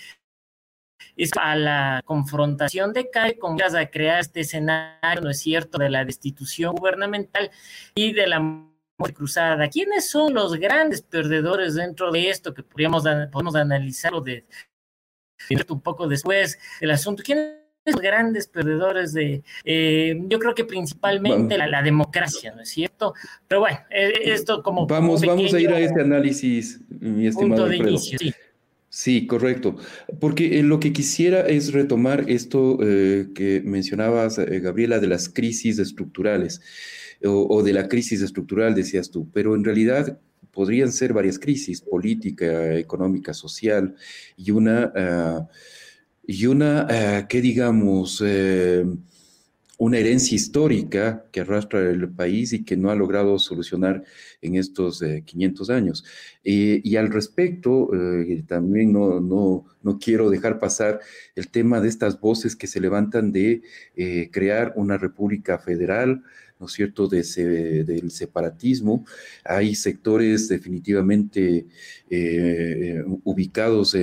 es 1.18 1.32
a 1.40 1.56
la 1.56 2.02
confrontación 2.06 2.94
de 2.94 3.10
CAE 3.10 3.38
con 3.38 3.58
a 3.62 3.86
crear 3.88 4.20
este 4.20 4.42
escenario, 4.42 5.22
¿no 5.22 5.30
es 5.30 5.40
cierto?, 5.40 5.78
de 5.78 5.90
la 5.90 6.06
destitución 6.06 6.76
gubernamental 6.76 7.50
y 7.96 8.14
de 8.14 8.28
la 8.28 8.66
cruzada. 9.14 9.70
¿Quiénes 9.70 10.10
son 10.10 10.34
los 10.34 10.56
grandes 10.56 11.02
perdedores 11.02 11.76
dentro 11.76 12.12
de 12.12 12.30
esto 12.30 12.54
que 12.54 12.64
podríamos, 12.64 13.04
podemos 13.32 13.56
analizarlo 13.56 14.22
de, 14.22 14.46
un 15.70 15.82
poco 15.82 16.08
después 16.08 16.60
del 16.80 16.92
asunto? 16.92 17.24
¿Quiénes 17.24 17.56
son 17.86 17.94
los 17.94 18.02
grandes 18.02 18.48
perdedores 18.48 19.14
de, 19.14 19.44
eh, 19.64 20.20
yo 20.28 20.40
creo 20.40 20.56
que 20.56 20.66
principalmente 20.66 21.58
la, 21.58 21.82
democracia, 21.82 22.54
¿no 22.56 22.62
es 22.62 22.70
cierto? 22.70 23.14
Pero 23.48 23.62
bueno, 23.62 23.80
eh, 23.90 24.14
esto 24.24 24.64
como... 24.64 24.88
Vamos, 24.88 25.26
vamos 25.26 25.54
a 25.54 25.60
ir 25.60 25.70
a 25.70 25.80
este 25.80 26.02
análisis, 26.02 26.80
mi 26.90 27.28
estimado 27.28 27.64
punto 27.64 27.70
de 27.70 27.78
inicio, 27.78 28.18
sí. 28.18 28.34
Sí, 28.96 29.28
correcto. 29.28 29.76
Porque 30.22 30.58
eh, 30.58 30.64
lo 30.64 30.80
que 30.80 30.94
quisiera 30.94 31.42
es 31.42 31.74
retomar 31.74 32.30
esto 32.30 32.78
eh, 32.82 33.28
que 33.36 33.62
mencionabas, 33.62 34.38
eh, 34.38 34.62
Gabriela, 34.62 35.00
de 35.00 35.08
las 35.08 35.28
crisis 35.28 35.80
estructurales 35.80 36.62
o, 37.26 37.62
de 37.62 37.74
la 37.74 37.90
crisis 37.90 38.22
estructural, 38.22 38.74
decías 38.74 39.12
tú, 39.12 39.30
pero 39.34 39.54
en 39.56 39.66
realidad 39.66 40.18
podrían 40.52 40.94
ser 40.94 41.12
varias 41.12 41.40
crisis, 41.40 41.82
política, 41.82 42.74
económica, 42.76 43.34
social, 43.34 43.96
y 44.38 44.52
una, 44.52 44.94
ah, 44.96 45.50
y 46.26 46.46
una 46.46 46.88
ah, 46.90 47.28
que 47.28 47.42
digamos, 47.42 48.24
una 49.78 49.98
herencia 49.98 50.36
histórica 50.36 51.26
que 51.32 51.42
arrastra 51.42 51.82
el 51.90 52.10
país 52.10 52.54
y 52.54 52.64
que 52.64 52.78
no 52.78 52.92
ha 52.92 52.96
logrado 52.96 53.38
solucionar 53.40 54.04
en 54.42 54.56
estos 54.56 55.04
500 55.26 55.70
años. 55.70 56.04
Eh, 56.48 56.80
y 56.84 56.96
al 56.96 57.12
respecto, 57.12 57.90
eh, 57.94 58.44
también 58.48 58.94
no, 58.94 59.20
no, 59.20 59.66
no, 59.82 59.98
quiero 59.98 60.30
dejar 60.30 60.60
pasar 60.60 61.00
el 61.36 61.50
tema 61.50 61.82
de 61.82 61.90
estas 61.90 62.20
voces 62.20 62.56
que 62.56 62.68
se 62.68 62.80
levantan 62.80 63.32
de 63.32 63.64
eh, 63.96 64.30
crear 64.32 64.72
una 64.76 64.98
república 64.98 65.58
federal, 65.58 66.22
¿no 66.60 66.68
es 66.68 66.74
cierto?, 66.74 67.08
de 67.08 67.24
del 67.84 68.12
separatismo. 68.12 69.06
Hay 69.44 69.76
sectores 69.76 70.48
definitivamente 70.48 71.66
eh, 72.10 73.04
ubicados 73.24 73.96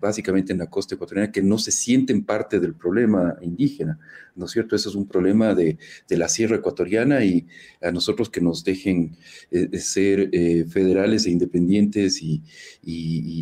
básicamente 0.00 0.52
en 0.52 0.58
la 0.58 0.70
costa 0.70 0.94
ecuatoriana 0.94 1.32
que 1.32 1.42
no 1.42 1.58
se 1.58 1.72
sienten 1.72 2.24
parte 2.24 2.60
del 2.60 2.74
problema 2.74 3.36
indígena, 3.40 3.98
¿no 4.36 4.46
es 4.46 4.52
cierto? 4.52 4.76
Eso 4.76 4.90
es 4.90 4.94
un 4.94 5.08
problema 5.08 5.54
de, 5.54 5.78
la 6.08 6.28
sierra 6.28 6.56
ecuatoriana 6.56 7.24
y 7.24 7.46
a 7.80 7.90
nosotros 7.90 8.30
que 8.30 8.40
nos 8.40 8.64
dejen 8.64 9.16
eh, 9.50 9.78
ser 9.78 10.30
eh, 10.32 10.64
federales 10.68 11.26
e 11.26 11.30
independientes 11.30 12.20
y, 12.22 12.42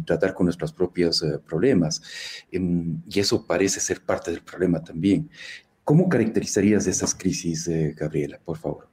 tratar 0.06 0.34
con 0.34 0.46
nuestros 0.46 0.72
propios 0.72 1.24
problemas. 1.48 2.00
Em, 2.52 3.02
y 3.08 3.18
eso 3.20 3.44
parece 3.46 3.80
ser 3.80 4.00
parte 4.00 4.30
del 4.30 4.42
problema 4.42 4.82
también. 4.84 5.28
¿Cómo 5.86 6.08
caracterizarías 6.08 6.88
esas 6.88 7.14
crisis, 7.14 7.68
eh, 7.68 7.94
Gabriela, 7.96 8.40
por 8.44 8.58
favor? 8.58 8.88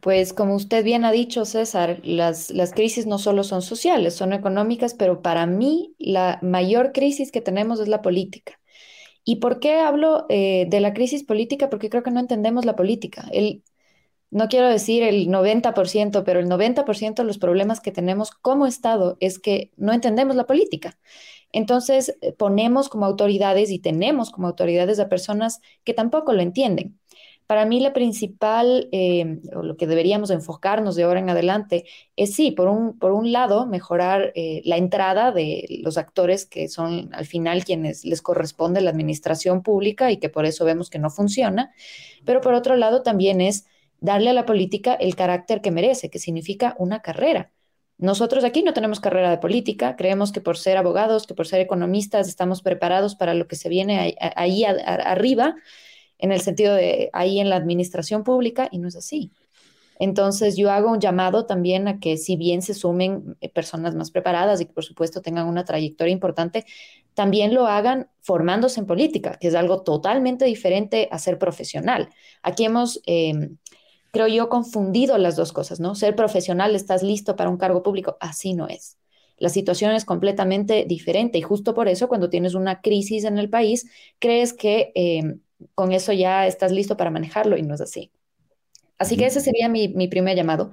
Pues 0.00 0.32
como 0.32 0.54
usted 0.54 0.82
bien 0.82 1.04
ha 1.04 1.12
dicho, 1.12 1.44
César, 1.44 2.00
las, 2.02 2.50
las, 2.50 2.72
crisis 2.72 3.04
no 3.04 3.18
solo 3.18 3.44
son 3.44 3.60
sociales, 3.60 4.14
son 4.14 4.32
económicas, 4.32 4.94
pero 4.94 5.20
para 5.20 5.44
mí 5.44 5.94
la 5.98 6.38
mayor 6.40 6.92
crisis 6.92 7.30
que 7.30 7.42
tenemos 7.42 7.78
es 7.78 7.88
la 7.88 8.00
política. 8.00 8.58
¿Y 9.22 9.36
por 9.36 9.60
qué 9.60 9.74
hablo 9.80 10.24
eh, 10.30 10.64
de 10.70 10.80
la 10.80 10.94
crisis 10.94 11.24
política? 11.24 11.68
Porque 11.68 11.90
creo 11.90 12.02
que 12.02 12.10
no 12.10 12.20
entendemos 12.20 12.64
la 12.64 12.74
política. 12.74 13.28
El, 13.30 13.62
no 14.30 14.48
quiero 14.48 14.70
decir 14.70 15.02
el 15.02 15.28
90%, 15.28 16.24
pero 16.24 16.40
el 16.40 16.48
90% 16.48 17.16
de 17.16 17.24
los 17.24 17.36
problemas 17.36 17.80
que 17.82 17.92
tenemos 17.92 18.30
como 18.30 18.66
Estado 18.66 19.18
es 19.20 19.38
que 19.38 19.72
no 19.76 19.92
entendemos 19.92 20.36
la 20.36 20.46
política. 20.46 20.98
Entonces, 21.54 22.16
eh, 22.20 22.32
ponemos 22.32 22.88
como 22.88 23.06
autoridades 23.06 23.70
y 23.70 23.78
tenemos 23.78 24.30
como 24.30 24.48
autoridades 24.48 24.98
a 24.98 25.08
personas 25.08 25.60
que 25.84 25.94
tampoco 25.94 26.32
lo 26.32 26.42
entienden. 26.42 26.98
Para 27.46 27.64
mí 27.64 27.78
la 27.78 27.92
principal, 27.92 28.88
eh, 28.90 29.38
o 29.54 29.62
lo 29.62 29.76
que 29.76 29.86
deberíamos 29.86 30.30
enfocarnos 30.30 30.96
de 30.96 31.04
ahora 31.04 31.20
en 31.20 31.30
adelante, 31.30 31.84
es 32.16 32.34
sí, 32.34 32.50
por 32.50 32.66
un, 32.68 32.98
por 32.98 33.12
un 33.12 33.30
lado, 33.30 33.66
mejorar 33.66 34.32
eh, 34.34 34.62
la 34.64 34.78
entrada 34.78 35.30
de 35.30 35.66
los 35.84 35.96
actores 35.96 36.44
que 36.44 36.68
son 36.68 37.10
al 37.14 37.26
final 37.26 37.64
quienes 37.64 38.04
les 38.04 38.20
corresponde 38.20 38.80
la 38.80 38.90
administración 38.90 39.62
pública 39.62 40.10
y 40.10 40.16
que 40.16 40.30
por 40.30 40.46
eso 40.46 40.64
vemos 40.64 40.90
que 40.90 40.98
no 40.98 41.10
funciona, 41.10 41.70
pero 42.24 42.40
por 42.40 42.54
otro 42.54 42.76
lado 42.76 43.02
también 43.02 43.40
es 43.40 43.66
darle 44.00 44.30
a 44.30 44.32
la 44.32 44.46
política 44.46 44.94
el 44.94 45.14
carácter 45.14 45.60
que 45.60 45.70
merece, 45.70 46.10
que 46.10 46.18
significa 46.18 46.74
una 46.78 47.00
carrera. 47.00 47.52
Nosotros 47.98 48.44
aquí 48.44 48.62
no 48.62 48.74
tenemos 48.74 48.98
carrera 49.00 49.30
de 49.30 49.38
política, 49.38 49.94
creemos 49.96 50.32
que 50.32 50.40
por 50.40 50.58
ser 50.58 50.76
abogados, 50.76 51.26
que 51.26 51.34
por 51.34 51.46
ser 51.46 51.60
economistas 51.60 52.28
estamos 52.28 52.60
preparados 52.60 53.14
para 53.14 53.34
lo 53.34 53.46
que 53.46 53.56
se 53.56 53.68
viene 53.68 54.16
ahí, 54.36 54.64
arriba, 54.64 55.54
en 56.18 56.32
el 56.32 56.40
sentido 56.40 56.74
de 56.74 57.10
ahí 57.12 57.38
en 57.38 57.50
la 57.50 57.56
administración 57.56 58.24
pública, 58.24 58.68
y 58.70 58.78
no 58.78 58.88
es 58.88 58.96
así. 58.96 59.30
Entonces 60.00 60.56
yo 60.56 60.72
hago 60.72 60.90
un 60.90 61.00
llamado 61.00 61.46
también 61.46 61.86
a 61.86 62.00
que 62.00 62.16
si 62.16 62.36
bien 62.36 62.62
se 62.62 62.74
sumen 62.74 63.36
eh, 63.40 63.48
personas 63.48 63.94
más 63.94 64.10
preparadas 64.10 64.60
y 64.60 64.66
que 64.66 64.72
por 64.72 64.84
supuesto 64.84 65.22
tengan 65.22 65.46
una 65.46 65.64
trayectoria 65.64 66.12
importante, 66.12 66.66
también 67.14 67.54
lo 67.54 67.66
hagan 67.68 68.08
formándose 68.20 68.80
en 68.80 68.86
política, 68.86 69.38
que 69.40 69.48
es 69.48 69.54
algo 69.54 69.82
totalmente 69.82 70.44
diferente 70.46 71.08
a 71.12 71.18
ser 71.18 71.38
profesional. 71.38 72.08
Aquí 72.42 72.64
hemos... 72.64 73.00
Em, 73.06 73.56
creo 74.14 74.28
yo, 74.28 74.48
confundido 74.48 75.18
las 75.18 75.36
dos 75.36 75.52
cosas, 75.52 75.80
¿no? 75.80 75.94
Ser 75.94 76.16
profesional, 76.16 76.74
estás 76.74 77.02
listo 77.02 77.36
para 77.36 77.50
un 77.50 77.58
cargo 77.58 77.82
público, 77.82 78.16
así 78.20 78.54
no 78.54 78.68
es. 78.68 78.96
La 79.36 79.48
situación 79.50 79.92
es 79.92 80.04
completamente 80.04 80.86
diferente 80.88 81.36
y 81.36 81.42
justo 81.42 81.74
por 81.74 81.88
eso 81.88 82.08
cuando 82.08 82.30
tienes 82.30 82.54
una 82.54 82.80
crisis 82.80 83.24
en 83.24 83.36
el 83.36 83.50
país, 83.50 83.86
crees 84.18 84.52
que 84.54 84.92
em, 84.94 85.40
con 85.74 85.92
eso 85.92 86.12
ya 86.12 86.46
estás 86.46 86.72
listo 86.72 86.96
para 86.96 87.10
manejarlo 87.10 87.58
y 87.58 87.62
no 87.62 87.74
es 87.74 87.80
así. 87.80 88.10
Así 88.96 89.16
que 89.16 89.26
ese 89.26 89.40
sería 89.40 89.68
mi, 89.68 90.08
primer 90.08 90.36
llamado. 90.36 90.70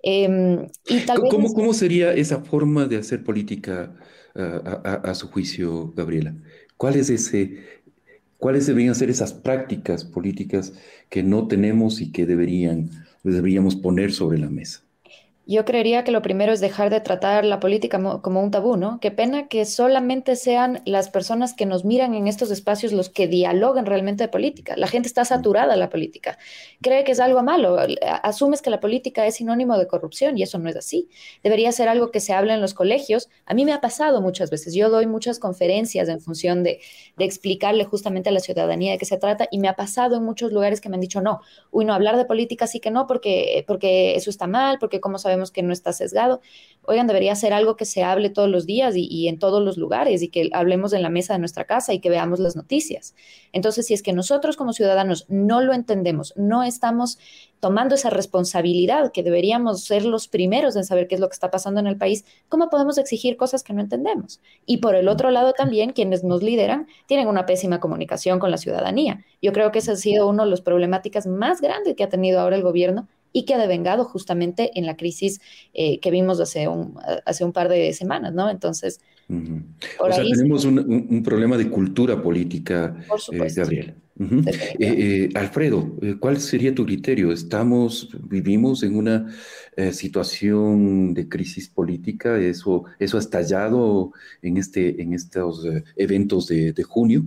Em, 0.00 0.68
y 0.86 1.00
tal 1.00 1.18
¿Cómo, 1.28 1.52
¿Cómo 1.52 1.74
sería 1.74 2.12
esa 2.12 2.40
forma 2.40 2.86
de 2.86 2.98
hacer 2.98 3.24
política, 3.24 3.94
a, 4.34 5.14
su 5.14 5.28
juicio, 5.28 5.92
Gabriela? 5.96 6.36
¿Cuál 6.76 6.94
es 6.94 7.10
ese, 7.10 7.77
¿Cuáles 8.38 8.66
deberían 8.66 8.94
ser 8.94 9.10
esas 9.10 9.34
prácticas 9.34 10.04
políticas 10.04 10.72
que 11.10 11.22
no 11.22 11.48
tenemos 11.48 12.00
y 12.00 12.12
que 12.12 12.24
deberían, 12.24 12.90
deberíamos 13.24 13.76
poner 13.76 14.12
sobre 14.12 14.38
la 14.38 14.48
mesa? 14.48 14.87
Yo 15.50 15.64
creería 15.64 16.04
que 16.04 16.12
lo 16.12 16.20
primero 16.20 16.52
es 16.52 16.60
dejar 16.60 16.90
de 16.90 17.00
tratar 17.00 17.42
la 17.46 17.58
política 17.58 17.98
como 18.20 18.42
un 18.42 18.50
tabú, 18.50 18.76
¿no? 18.76 19.00
Qué 19.00 19.10
pena 19.10 19.48
que 19.48 19.64
solamente 19.64 20.36
sean 20.36 20.82
las 20.84 21.08
personas 21.08 21.54
que 21.54 21.64
nos 21.64 21.86
miran 21.86 22.12
en 22.12 22.28
estos 22.28 22.50
espacios 22.50 22.92
los 22.92 23.08
que 23.08 23.28
dialogan 23.28 23.86
realmente 23.86 24.24
de 24.24 24.28
política. 24.28 24.74
La 24.76 24.88
gente 24.88 25.08
está 25.08 25.24
saturada 25.24 25.72
de 25.72 25.78
la 25.78 25.88
política. 25.88 26.36
Cree 26.82 27.02
que 27.02 27.12
es 27.12 27.20
algo 27.20 27.42
malo. 27.42 27.78
Asumes 28.22 28.60
que 28.60 28.68
la 28.68 28.78
política 28.78 29.26
es 29.26 29.36
sinónimo 29.36 29.78
de 29.78 29.86
corrupción 29.86 30.36
y 30.36 30.42
eso 30.42 30.58
no 30.58 30.68
es 30.68 30.76
así. 30.76 31.08
Debería 31.42 31.72
ser 31.72 31.88
algo 31.88 32.10
que 32.10 32.20
se 32.20 32.34
habla 32.34 32.52
en 32.52 32.60
los 32.60 32.74
colegios. 32.74 33.30
A 33.46 33.54
mí 33.54 33.64
me 33.64 33.72
ha 33.72 33.80
pasado 33.80 34.20
muchas 34.20 34.50
veces. 34.50 34.74
Yo 34.74 34.90
doy 34.90 35.06
muchas 35.06 35.38
conferencias 35.38 36.10
en 36.10 36.20
función 36.20 36.62
de, 36.62 36.80
de 37.16 37.24
explicarle 37.24 37.84
justamente 37.84 38.28
a 38.28 38.32
la 38.32 38.40
ciudadanía 38.40 38.92
de 38.92 38.98
qué 38.98 39.06
se 39.06 39.16
trata 39.16 39.48
y 39.50 39.60
me 39.60 39.68
ha 39.68 39.76
pasado 39.76 40.16
en 40.16 40.24
muchos 40.24 40.52
lugares 40.52 40.82
que 40.82 40.90
me 40.90 40.96
han 40.96 41.00
dicho, 41.00 41.22
no, 41.22 41.40
uy, 41.70 41.86
no, 41.86 41.94
hablar 41.94 42.18
de 42.18 42.26
política 42.26 42.66
sí 42.66 42.80
que 42.80 42.90
no, 42.90 43.06
porque, 43.06 43.64
porque 43.66 44.14
eso 44.14 44.28
está 44.28 44.46
mal, 44.46 44.78
porque 44.78 45.00
cómo 45.00 45.16
sabemos 45.16 45.37
que 45.50 45.62
no 45.62 45.72
está 45.72 45.92
sesgado. 45.92 46.40
Oigan, 46.82 47.06
debería 47.06 47.34
ser 47.34 47.52
algo 47.52 47.76
que 47.76 47.84
se 47.84 48.02
hable 48.02 48.30
todos 48.30 48.48
los 48.48 48.64
días 48.64 48.94
y, 48.96 49.28
en 49.28 49.38
todos 49.38 49.62
los 49.62 49.76
lugares 49.76 50.22
y 50.22 50.28
que 50.28 50.48
hablemos 50.52 50.92
en 50.92 51.02
la 51.02 51.10
mesa 51.10 51.34
de 51.34 51.38
nuestra 51.38 51.64
casa 51.64 51.92
y 51.92 52.00
que 52.00 52.10
veamos 52.10 52.40
las 52.40 52.56
noticias. 52.56 53.14
Entonces, 53.52 53.86
si 53.86 53.94
es 53.94 54.02
que 54.02 54.12
nosotros 54.12 54.56
como 54.56 54.72
ciudadanos 54.72 55.26
no 55.28 55.60
lo 55.60 55.74
entendemos, 55.74 56.32
no 56.36 56.62
estamos 56.62 57.18
tomando 57.60 57.94
esa 57.94 58.10
responsabilidad, 58.10 59.12
que 59.12 59.22
deberíamos 59.22 59.84
ser 59.84 60.04
los 60.04 60.28
primeros 60.28 60.76
en 60.76 60.84
saber 60.84 61.08
qué 61.08 61.16
es 61.16 61.20
lo 61.20 61.28
que 61.28 61.34
está 61.34 61.50
pasando 61.50 61.80
en 61.80 61.86
el 61.86 61.96
país, 61.96 62.24
¿cómo 62.48 62.70
podemos 62.70 62.98
exigir 62.98 63.36
cosas 63.36 63.62
que 63.62 63.72
no 63.72 63.80
entendemos? 63.80 64.40
Y 64.64 64.78
por 64.78 64.94
el 64.94 65.08
otro 65.08 65.30
lado 65.30 65.52
también, 65.52 65.92
quienes 65.92 66.24
nos 66.24 66.42
lideran 66.42 66.86
tienen 67.06 67.28
una 67.28 67.46
pésima 67.46 67.80
comunicación 67.80 68.38
con 68.38 68.50
la 68.50 68.58
ciudadanía. 68.58 69.24
Yo 69.42 69.52
creo 69.52 69.72
que 69.72 69.80
ese 69.80 69.92
ha 69.92 69.96
sido 69.96 70.28
uno 70.28 70.44
de 70.44 70.50
los 70.50 70.60
problemáticas 70.60 71.26
más 71.26 71.60
grandes 71.60 71.96
que 71.96 72.04
ha 72.04 72.08
tenido 72.08 72.40
ahora 72.40 72.56
el 72.56 72.62
gobierno 72.62 73.08
y 73.32 73.44
que 73.44 73.54
ha 73.54 73.58
devengado 73.58 74.04
justamente 74.04 74.78
en 74.78 74.86
la 74.86 74.96
crisis 74.96 75.40
eh, 75.74 76.00
que 76.00 76.10
vimos 76.10 76.40
hace 76.40 76.68
un, 76.68 76.98
hace 77.24 77.44
un 77.44 77.52
par 77.52 77.68
de 77.68 77.92
semanas, 77.92 78.32
¿no? 78.32 78.50
Entonces, 78.50 79.00
o 79.28 80.10
sea, 80.10 80.24
tenemos 80.24 80.64
un, 80.64 81.22
problema 81.22 81.56
de 81.58 81.68
cultura 81.68 82.22
política, 82.22 82.96
eh, 83.30 83.52
Gabriel. 83.54 83.94
Eh, 84.80 85.28
Alfredo, 85.34 85.94
¿cuál 86.18 86.40
sería 86.40 86.74
tu 86.74 86.84
criterio? 86.84 87.30
¿Estamos, 87.30 88.08
vivimos 88.28 88.82
en 88.82 88.96
una 88.96 89.32
situación 89.92 91.14
de 91.14 91.28
crisis 91.28 91.68
política? 91.68 92.40
¿Eso, 92.40 92.84
eso 92.98 93.16
ha 93.16 93.20
estallado 93.20 94.12
en, 94.42 94.56
este, 94.56 95.00
en 95.00 95.12
estos 95.12 95.64
eventos 95.94 96.48
de, 96.48 96.72
de 96.72 96.82
junio? 96.82 97.24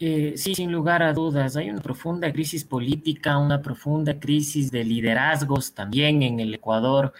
Eh, 0.00 0.34
sí, 0.36 0.54
sin 0.54 0.70
lugar 0.70 1.02
a 1.02 1.12
dudas, 1.12 1.56
hay 1.56 1.70
una 1.70 1.80
profunda 1.80 2.32
crisis 2.32 2.62
política, 2.64 3.36
una 3.36 3.60
profunda 3.60 4.20
crisis 4.20 4.70
de 4.70 4.84
liderazgos 4.84 5.72
también 5.72 6.22
en 6.22 6.38
el 6.38 6.54
Ecuador. 6.54 7.12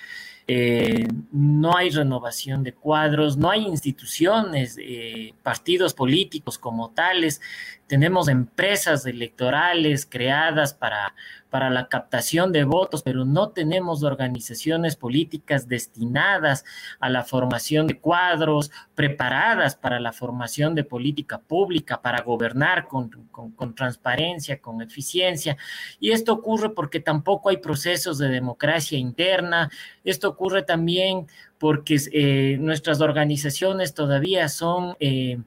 Eh, 0.47 1.08
no 1.32 1.76
hay 1.76 1.90
renovación 1.90 2.62
de 2.62 2.73
cuadros, 2.73 3.37
no 3.37 3.50
hay 3.50 3.66
instituciones, 3.66 4.78
eh, 4.80 5.35
partidos 5.42 5.92
políticos 5.92 6.56
como 6.56 6.90
tales, 6.90 7.40
tenemos 7.88 8.28
empresas 8.28 9.07
electorales 9.07 10.07
creadas 10.07 10.75
para, 10.75 11.14
para 11.49 11.71
la 11.71 11.88
captación 11.88 12.52
de 12.52 12.64
votos, 12.64 13.02
pero 13.02 13.25
no 13.25 13.49
tenemos 13.49 14.02
organizaciones 14.02 14.95
políticas 14.95 15.68
destinadas 15.68 16.64
a 17.00 17.09
la 17.09 17.25
formación 17.25 17.87
de 17.87 17.99
cuadros, 17.99 18.71
preparadas 18.95 19.75
para 19.75 20.00
la 20.00 20.12
formación 20.12 20.75
de 20.75 20.85
política 20.85 21.38
pública, 21.38 22.02
para 22.02 22.21
gobernar 22.23 22.87
con, 22.87 23.09
con, 23.33 23.75
transparencia, 23.75 24.61
con 24.61 24.83
eficiencia. 24.83 25.57
Y 25.99 26.11
esto 26.11 26.35
ocurre 26.35 26.71
porque 26.71 27.00
tampoco 27.00 27.49
hay 27.49 27.57
procesos 27.57 28.18
de 28.18 28.28
democracia 28.28 28.99
interna, 28.99 29.71
esto 30.04 30.28
ocurre 30.28 30.62
también 30.62 31.26
porque 31.57 31.97
eh, 32.12 32.59
nuestras 32.61 33.00
organizaciones 33.00 33.95
todavía 33.95 34.49
son... 34.50 34.95
Eh, 35.00 35.38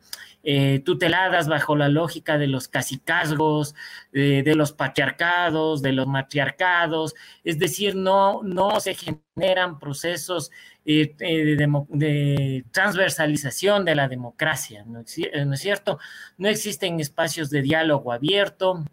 eh, 0.44 0.80
tuteladas 0.84 1.48
bajo 1.48 1.76
la 1.76 1.88
lógica 1.90 2.38
de 2.38 2.48
los 2.48 2.68
casicazgos, 2.68 3.76
eh, 4.14 4.42
de 4.44 4.56
los 4.56 4.72
patriarcados, 4.72 5.82
de 5.82 5.92
los 5.92 6.08
matriarcados, 6.08 7.14
es 7.44 7.60
decir, 7.60 7.96
no, 7.96 8.42
no 8.44 8.80
se 8.80 8.96
generan 8.96 9.80
procesos 9.80 10.52
eh, 10.86 11.16
de, 11.20 12.66
transversalización 12.72 13.86
de 13.86 13.96
la 13.96 14.08
democracia, 14.08 14.84
¿no 14.86 15.02
es 15.02 15.60
cierto? 15.60 16.00
No 16.38 16.48
existen 16.50 17.00
espacios 17.00 17.50
de 17.50 17.62
diálogo 17.62 18.12
abierto, 18.12 18.84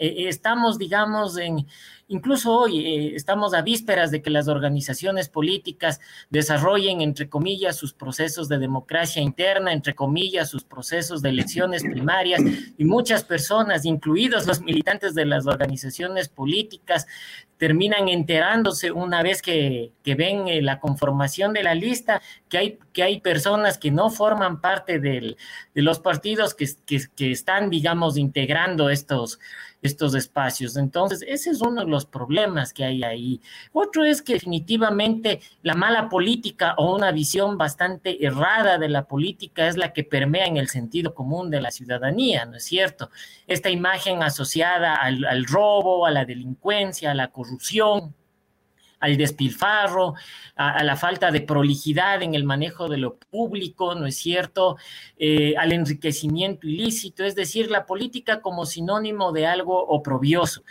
estamos, 0.00 0.78
digamos, 0.78 1.36
en, 1.36 1.66
Incluso 2.10 2.52
hoy 2.52 2.84
eh, 2.84 3.12
estamos 3.14 3.54
a 3.54 3.62
vísperas 3.62 4.10
de 4.10 4.20
que 4.20 4.30
las 4.30 4.48
organizaciones 4.48 5.28
políticas 5.28 6.00
desarrollen, 6.28 7.02
entre 7.02 7.28
comillas, 7.28 7.76
sus 7.76 7.92
procesos 7.92 8.48
de 8.48 8.58
democracia 8.58 9.22
interna, 9.22 9.72
entre 9.72 9.94
comillas, 9.94 10.50
sus 10.50 10.64
procesos 10.64 11.22
de 11.22 11.28
elecciones 11.28 11.84
primarias, 11.84 12.42
y 12.76 12.84
muchas 12.84 13.22
personas, 13.22 13.84
incluidos 13.84 14.48
los 14.48 14.60
militantes 14.60 15.14
de 15.14 15.24
las 15.24 15.46
organizaciones 15.46 16.28
políticas, 16.28 17.06
terminan 17.58 18.08
enterándose 18.08 18.90
una 18.90 19.22
vez 19.22 19.40
que, 19.40 19.92
ven 20.04 20.48
eh, 20.48 20.62
la 20.62 20.80
conformación 20.80 21.52
de 21.52 21.62
la 21.62 21.76
lista, 21.76 22.22
que 22.48 22.58
hay, 22.58 22.78
que 22.92 23.04
hay 23.04 23.20
personas 23.20 23.78
que 23.78 23.92
no 23.92 24.10
forman 24.10 24.60
parte 24.60 24.98
de 24.98 25.36
los 25.74 26.00
partidos 26.00 26.54
que 26.54 27.30
están, 27.30 27.70
digamos, 27.70 28.16
integrando 28.16 28.90
estos 28.90 29.38
estos 29.82 30.14
espacios. 30.14 30.76
Entonces, 30.76 31.24
ese 31.26 31.50
es 31.50 31.60
uno 31.60 31.84
de 31.84 31.90
los 31.90 32.06
problemas 32.06 32.72
que 32.72 32.84
hay 32.84 33.02
ahí. 33.02 33.40
Otro 33.72 34.04
es 34.04 34.22
que 34.22 34.34
definitivamente 34.34 35.40
la 35.62 35.74
mala 35.74 36.08
política 36.08 36.74
o 36.76 36.94
una 36.94 37.12
visión 37.12 37.56
bastante 37.58 38.24
errada 38.24 38.78
de 38.78 38.88
la 38.88 39.06
política 39.06 39.66
es 39.68 39.76
la 39.76 39.92
que 39.92 40.04
permea 40.04 40.46
en 40.46 40.56
el 40.56 40.68
sentido 40.68 41.14
común 41.14 41.50
de 41.50 41.60
la 41.60 41.70
ciudadanía, 41.70 42.44
¿no 42.44 42.56
es 42.56 42.64
cierto? 42.64 43.10
Esta 43.46 43.70
imagen 43.70 44.22
asociada 44.22 44.94
al, 44.94 45.24
al 45.24 45.44
robo, 45.46 46.06
a 46.06 46.10
la 46.10 46.24
delincuencia, 46.24 47.10
a 47.10 47.14
la 47.14 47.28
corrupción, 47.28 48.14
al 49.00 49.16
despilfarro, 49.16 50.14
a, 50.56 50.84
la 50.84 50.96
falta 50.96 51.30
de 51.30 51.40
prolijidad 51.40 52.22
en 52.22 52.34
el 52.34 52.44
manejo 52.44 52.88
de 52.88 52.98
lo 52.98 53.16
público, 53.16 53.94
¿no 53.94 54.06
es 54.06 54.16
cierto? 54.16 54.76
Eh, 55.18 55.54
al 55.58 55.72
enriquecimiento 55.72 56.68
ilícito, 56.68 57.24
es 57.24 57.34
decir, 57.34 57.70
la 57.70 57.86
política 57.86 58.40
como 58.40 58.66
sinónimo 58.66 59.32
de 59.32 59.46
algo 59.46 59.82
oprobioso. 59.86 60.62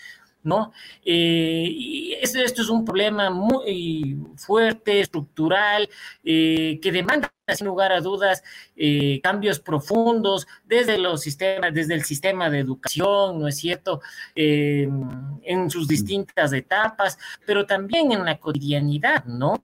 ¿No? 0.43 0.71
Eh, 1.03 1.65
y 1.67 2.13
esto, 2.21 2.39
es 2.41 2.69
un 2.69 2.85
problema 2.85 3.29
muy 3.29 4.17
fuerte, 4.37 5.01
estructural, 5.01 5.89
eh, 6.23 6.79
que 6.81 6.91
demanda, 6.91 7.31
sin 7.47 7.67
lugar 7.67 7.91
a 7.91 8.01
dudas, 8.01 8.43
eh, 8.75 9.19
cambios 9.21 9.59
profundos 9.59 10.47
desde 10.65 10.97
los 10.97 11.21
sistemas, 11.21 11.73
desde 11.73 11.95
el 11.95 12.03
sistema 12.03 12.49
de 12.49 12.59
educación, 12.59 13.39
¿no 13.39 13.47
es 13.47 13.57
cierto? 13.57 14.01
en 14.35 15.69
sus 15.69 15.87
distintas 15.87 16.53
etapas, 16.53 17.17
pero 17.45 17.65
también 17.65 18.11
en 18.11 18.25
la 18.25 18.37
cotidianidad, 18.39 19.25
¿no? 19.25 19.63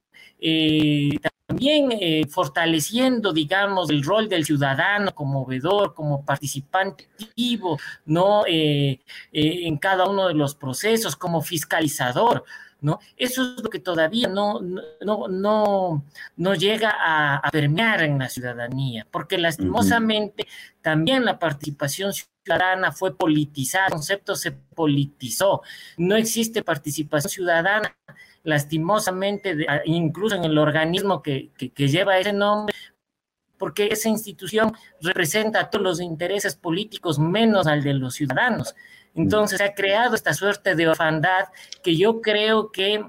También 1.48 1.92
eh, 1.92 2.26
fortaleciendo, 2.28 3.32
digamos, 3.32 3.90
el 3.90 4.04
rol 4.04 4.28
del 4.28 4.46
ciudadano 4.46 5.14
como 5.14 5.46
vedor, 5.46 5.94
como 5.94 6.26
participante 6.26 7.08
activo, 7.20 7.78
¿no? 8.06 8.46
Eh, 8.48 9.00
eh, 9.32 9.68
en 9.68 9.78
cada 9.78 10.06
uno 10.06 10.28
de 10.28 10.34
los 10.34 10.56
procesos, 10.56 11.16
como 11.16 11.42
fiscalizador, 11.42 12.44
¿no? 12.82 13.00
Eso 13.16 13.44
es 13.44 13.64
lo 13.64 13.70
que 13.70 13.80
todavía 13.80 14.28
no, 14.28 14.60
no, 14.60 15.28
no, 15.28 16.04
no 16.36 16.56
llega 16.56 16.96
a, 16.98 17.50
permear 17.52 18.04
en 18.04 18.18
la 18.18 18.30
ciudadanía, 18.30 19.08
porque 19.12 19.38
lastimosamente 19.38 20.48
también 20.82 21.26
la 21.26 21.38
participación 21.38 22.12
ciudadana 22.12 22.92
fue 22.92 23.16
politizada, 23.16 23.88
el 23.88 23.94
concepto 23.94 24.36
se 24.36 24.52
politizó, 24.52 25.62
no 25.98 26.16
existe 26.16 26.64
participación 26.64 27.30
ciudadana 27.30 27.96
lastimosamente, 28.46 29.66
incluso 29.86 30.36
en 30.36 30.46
el 30.46 30.58
organismo 30.58 31.22
que, 31.22 31.52
lleva 31.76 32.18
ese 32.18 32.32
nombre, 32.32 32.74
porque 33.58 33.88
esa 33.88 34.08
institución 34.08 34.74
representa 35.02 35.70
todos 35.70 35.84
los 35.84 36.02
intereses 36.02 36.56
políticos 36.56 37.20
menos 37.20 37.68
al 37.68 37.84
de 37.84 37.96
los 37.96 38.14
ciudadanos. 38.14 38.76
Entonces 39.16 39.58
se 39.58 39.64
ha 39.64 39.74
creado 39.74 40.16
esta 40.16 40.34
suerte 40.34 40.76
de 40.76 40.88
orfandad 40.88 41.46
que 41.84 41.98
yo 41.98 42.22
creo 42.22 42.72
que 42.72 43.04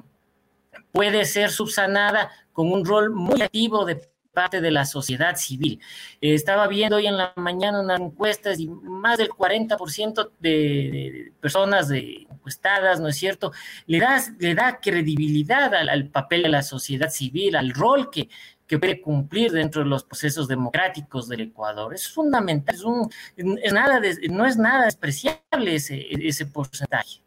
puede 0.90 1.24
ser 1.24 1.50
subsanada 1.50 2.30
con 2.52 2.72
un 2.72 2.84
rol 2.84 3.10
muy 3.10 3.42
activo 3.42 3.84
de 3.84 4.08
parte 4.36 4.60
de 4.60 4.70
la 4.70 4.84
sociedad 4.84 5.34
civil. 5.36 5.80
Eh, 6.20 6.34
estaba 6.34 6.68
viendo 6.68 6.96
hoy 6.96 7.06
en 7.06 7.16
la 7.16 7.32
mañana 7.36 7.80
unas 7.80 8.00
encuestas 8.00 8.60
y 8.60 8.68
más 8.68 9.16
del 9.16 9.30
40% 9.30 10.30
de, 10.40 11.32
personas 11.40 11.88
de, 11.88 12.26
encuestadas, 12.30 13.00
¿no 13.00 13.08
es 13.08 13.16
cierto?, 13.16 13.50
le 13.86 13.98
da, 13.98 14.22
le 14.38 14.54
da 14.54 14.78
credibilidad 14.78 15.74
al, 15.74 16.10
papel 16.10 16.42
de 16.42 16.50
la 16.50 16.62
sociedad 16.62 17.08
civil, 17.08 17.56
al 17.56 17.70
rol 17.70 18.10
que, 18.10 18.28
que 18.66 18.78
puede 18.78 19.00
cumplir 19.00 19.52
dentro 19.52 19.82
de 19.82 19.88
los 19.88 20.04
procesos 20.04 20.46
democráticos 20.46 21.28
del 21.28 21.40
Ecuador. 21.40 21.94
Es 21.94 22.06
fundamental, 22.08 22.74
es 22.74 22.84
un, 22.84 23.10
es 23.36 23.72
nada 23.72 24.00
no 24.28 24.44
es 24.44 24.58
nada 24.58 24.84
despreciable 24.84 25.74
ese, 25.74 26.06
ese 26.10 26.44
porcentaje. 26.44 27.20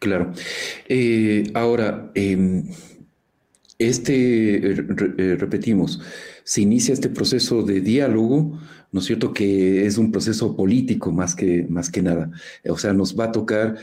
Claro. 0.00 0.32
Eh, 0.88 1.44
ahora, 1.54 2.10
em, 2.14 2.68
este, 3.78 4.72
eh, 4.72 5.36
repetimos, 5.36 6.00
se 6.44 6.62
inicia 6.62 6.94
este 6.94 7.08
proceso 7.08 7.62
de 7.62 7.80
diálogo, 7.80 8.60
¿no 8.92 9.00
es 9.00 9.06
cierto? 9.06 9.32
Que 9.32 9.86
es 9.86 9.98
un 9.98 10.12
proceso 10.12 10.56
político 10.56 11.10
más 11.12 11.34
que, 11.34 11.66
más 11.68 11.90
que 11.90 12.02
nada. 12.02 12.30
O 12.68 12.78
sea, 12.78 12.92
nos 12.92 13.18
va 13.18 13.26
a 13.26 13.32
tocar 13.32 13.76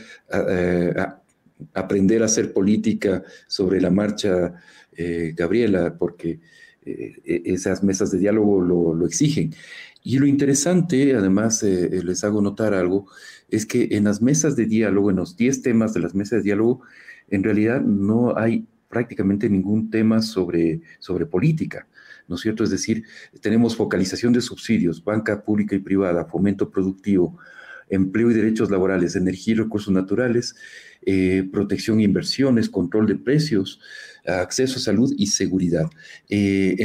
aprender 1.74 2.22
a 2.22 2.26
hacer 2.26 2.52
política 2.52 3.22
sobre 3.46 3.80
la 3.80 3.90
marcha, 3.90 4.54
eh, 4.96 5.32
Gabriela, 5.36 5.96
porque 5.98 6.40
eh, 6.84 7.20
e, 7.24 7.42
esas 7.46 7.82
mesas 7.82 8.10
de 8.10 8.18
diálogo 8.18 8.60
lo, 8.60 9.06
exigen. 9.06 9.54
Y 10.02 10.18
lo 10.18 10.26
interesante, 10.26 11.14
además, 11.14 11.62
eh, 11.62 12.02
les 12.04 12.24
hago 12.24 12.42
notar 12.42 12.74
algo, 12.74 13.06
es 13.48 13.66
que 13.66 13.88
en 13.92 14.04
las 14.04 14.22
mesas 14.22 14.56
de 14.56 14.66
diálogo, 14.66 15.10
en 15.10 15.16
los 15.16 15.36
10 15.36 15.62
temas 15.62 15.94
de 15.94 16.00
las 16.00 16.14
mesas 16.14 16.38
de 16.38 16.44
diálogo, 16.44 16.82
en 17.28 17.44
realidad 17.44 17.80
no 17.80 18.36
hay 18.36 18.66
prácticamente 18.92 19.48
ningún 19.48 19.90
tema 19.90 20.20
sobre, 20.20 20.82
sobre 20.98 21.24
política. 21.24 21.88
¿no 22.28 22.36
es 22.36 22.42
cierto? 22.42 22.62
Es 22.62 22.70
decir, 22.70 23.04
tenemos 23.40 23.74
focalización 23.74 24.34
de 24.34 24.42
subsidios, 24.42 25.02
banca 25.02 25.42
pública 25.42 25.74
y 25.74 25.78
privada, 25.78 26.26
fomento 26.26 26.70
productivo, 26.70 27.38
empleo 27.88 28.30
y 28.30 28.34
derechos 28.34 28.70
laborales, 28.70 29.16
energía 29.16 29.54
y 29.54 29.56
recursos 29.58 29.92
naturales, 29.92 30.54
eh, 31.04 31.48
protección 31.50 32.00
e 32.00 32.04
inversiones, 32.04 32.68
control 32.68 33.06
de 33.06 33.16
precios, 33.16 33.80
acceso 34.26 34.78
a 34.78 34.82
salud 34.82 35.12
y 35.16 35.26
seguridad. 35.26 35.90
Eh, 36.28 36.76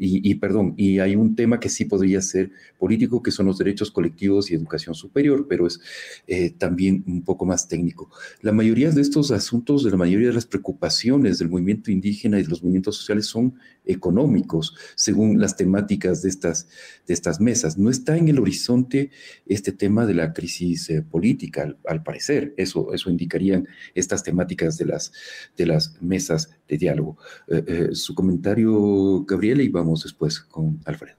y, 0.00 0.34
perdón, 0.36 0.74
y 0.76 0.98
hay 0.98 1.16
un 1.16 1.34
tema 1.34 1.60
que 1.60 1.68
sí 1.68 1.84
podría 1.84 2.20
ser 2.20 2.50
político, 2.78 3.22
que 3.22 3.30
son 3.30 3.46
los 3.46 3.58
derechos 3.58 3.90
colectivos 3.90 4.50
y 4.50 4.54
educación 4.54 4.94
superior, 4.94 5.46
pero 5.48 5.66
es 5.66 5.80
eh, 6.26 6.50
también 6.50 7.04
un 7.06 7.22
poco 7.22 7.46
más 7.46 7.68
técnico. 7.68 8.10
La 8.42 8.52
mayoría 8.52 8.90
de 8.90 9.00
estos 9.00 9.30
asuntos, 9.30 9.84
de 9.84 9.90
la 9.90 9.96
mayoría 9.96 10.28
de 10.28 10.34
las 10.34 10.46
preocupaciones 10.46 11.38
del 11.38 11.48
movimiento 11.48 11.90
indígena 11.90 12.38
y 12.38 12.42
de 12.42 12.48
los 12.48 12.62
movimientos 12.62 12.96
sociales 12.96 13.26
son 13.26 13.54
económicos, 13.86 14.74
según 14.94 15.40
las 15.40 15.56
temáticas 15.56 16.22
de 16.22 16.28
estas, 16.28 16.68
de 17.06 17.14
estas 17.14 17.40
mesas. 17.40 17.78
No 17.78 17.90
está 17.90 18.16
en 18.16 18.28
el 18.28 18.38
horizonte 18.38 19.10
este 19.46 19.72
tema 19.72 20.06
de 20.06 20.14
la 20.14 20.32
crisis 20.32 20.90
eh, 20.90 21.02
política, 21.02 21.74
al, 21.86 22.02
parecer. 22.02 22.54
Eso, 22.56 22.92
eso 22.92 23.10
indicarían 23.10 23.68
estas 23.94 24.22
temáticas 24.22 24.78
de 24.78 24.86
las, 24.86 25.12
de 25.56 25.66
las 25.66 26.00
mesas 26.00 26.50
de 26.68 26.73
diálogo. 26.78 27.16
Eh, 27.48 27.64
eh, 27.66 27.94
su 27.94 28.14
comentario, 28.14 29.24
Gabriela, 29.24 29.62
y 29.62 29.68
vamos 29.68 30.02
después 30.02 30.40
con 30.40 30.80
Alfredo. 30.84 31.16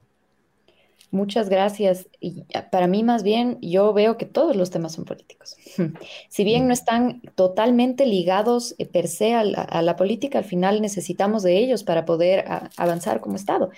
Muchas 1.10 1.48
gracias. 1.48 2.08
Y 2.20 2.44
para 2.70 2.88
mí 2.88 3.02
más 3.02 3.22
bien 3.22 3.58
yo 3.62 3.92
veo 3.92 4.16
que 4.16 4.26
todos 4.26 4.56
los 4.56 4.70
temas 4.70 4.92
son 4.92 5.04
políticos. 5.04 5.56
si 6.28 6.44
bien 6.44 6.66
no 6.66 6.72
están 6.72 7.22
totalmente 7.34 8.06
ligados 8.06 8.74
eh, 8.78 8.86
per 8.86 9.08
se 9.08 9.34
a 9.34 9.44
la, 9.44 9.96
política, 9.96 10.38
al 10.38 10.44
final 10.44 10.82
necesitamos 10.82 11.42
de 11.42 11.58
ellos 11.58 11.84
para 11.84 12.04
poder 12.04 12.44
avanzar 12.76 13.20
como 13.20 13.36
Estado. 13.36 13.70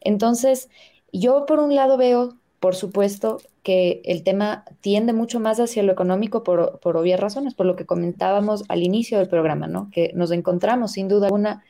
Entonces, 0.00 0.68
yo 1.12 1.44
por 1.46 1.58
un 1.60 1.74
lado 1.74 1.96
veo, 1.96 2.38
por 2.60 2.74
supuesto, 2.74 3.40
que 3.62 4.00
el 4.04 4.22
tema 4.22 4.64
tiende 4.80 5.12
mucho 5.12 5.40
más 5.40 5.60
hacia 5.60 5.82
lo 5.82 5.92
económico 5.92 6.42
por, 6.42 6.80
por 6.80 6.96
obvias 6.96 7.20
razones, 7.20 7.54
por 7.54 7.66
lo 7.66 7.76
que 7.76 7.86
comentábamos 7.86 8.64
al 8.68 8.82
inicio 8.82 9.18
del 9.18 9.28
programa, 9.28 9.66
¿no? 9.66 9.90
Que 9.92 10.12
nos 10.14 10.30
encontramos 10.30 10.92
sin 10.92 11.08
duda 11.08 11.26
alguna 11.26 11.62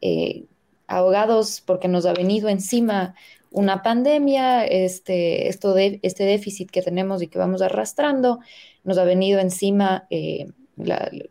eh, 0.00 0.44
ahogados 0.86 1.62
porque 1.64 1.88
nos 1.88 2.06
ha 2.06 2.12
venido 2.12 2.48
encima 2.48 3.14
una 3.50 3.82
pandemia, 3.82 4.64
este, 4.64 5.48
esto 5.48 5.72
de, 5.72 6.00
este 6.02 6.24
déficit 6.24 6.70
que 6.70 6.82
tenemos 6.82 7.22
y 7.22 7.28
que 7.28 7.38
vamos 7.38 7.62
arrastrando, 7.62 8.40
nos 8.84 8.98
ha 8.98 9.04
venido 9.04 9.40
encima 9.40 10.06
eh, 10.10 10.48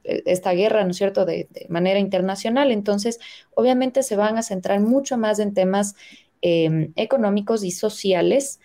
esta 0.04 0.52
guerra, 0.54 0.84
¿no 0.84 0.92
es 0.92 0.98
cierto?, 0.98 1.26
de, 1.26 1.48
manera 1.70 2.00
internacional. 2.00 2.72
Entonces, 2.72 3.20
obviamente 3.54 4.04
se 4.04 4.16
van 4.16 4.38
a 4.38 4.44
centrar 4.44 4.80
mucho 4.80 5.18
más 5.18 5.40
en 5.40 5.54
temas 5.54 5.96
em, 6.42 6.92
económicos 6.96 7.64
y 7.64 7.72
sociales, 7.72 8.60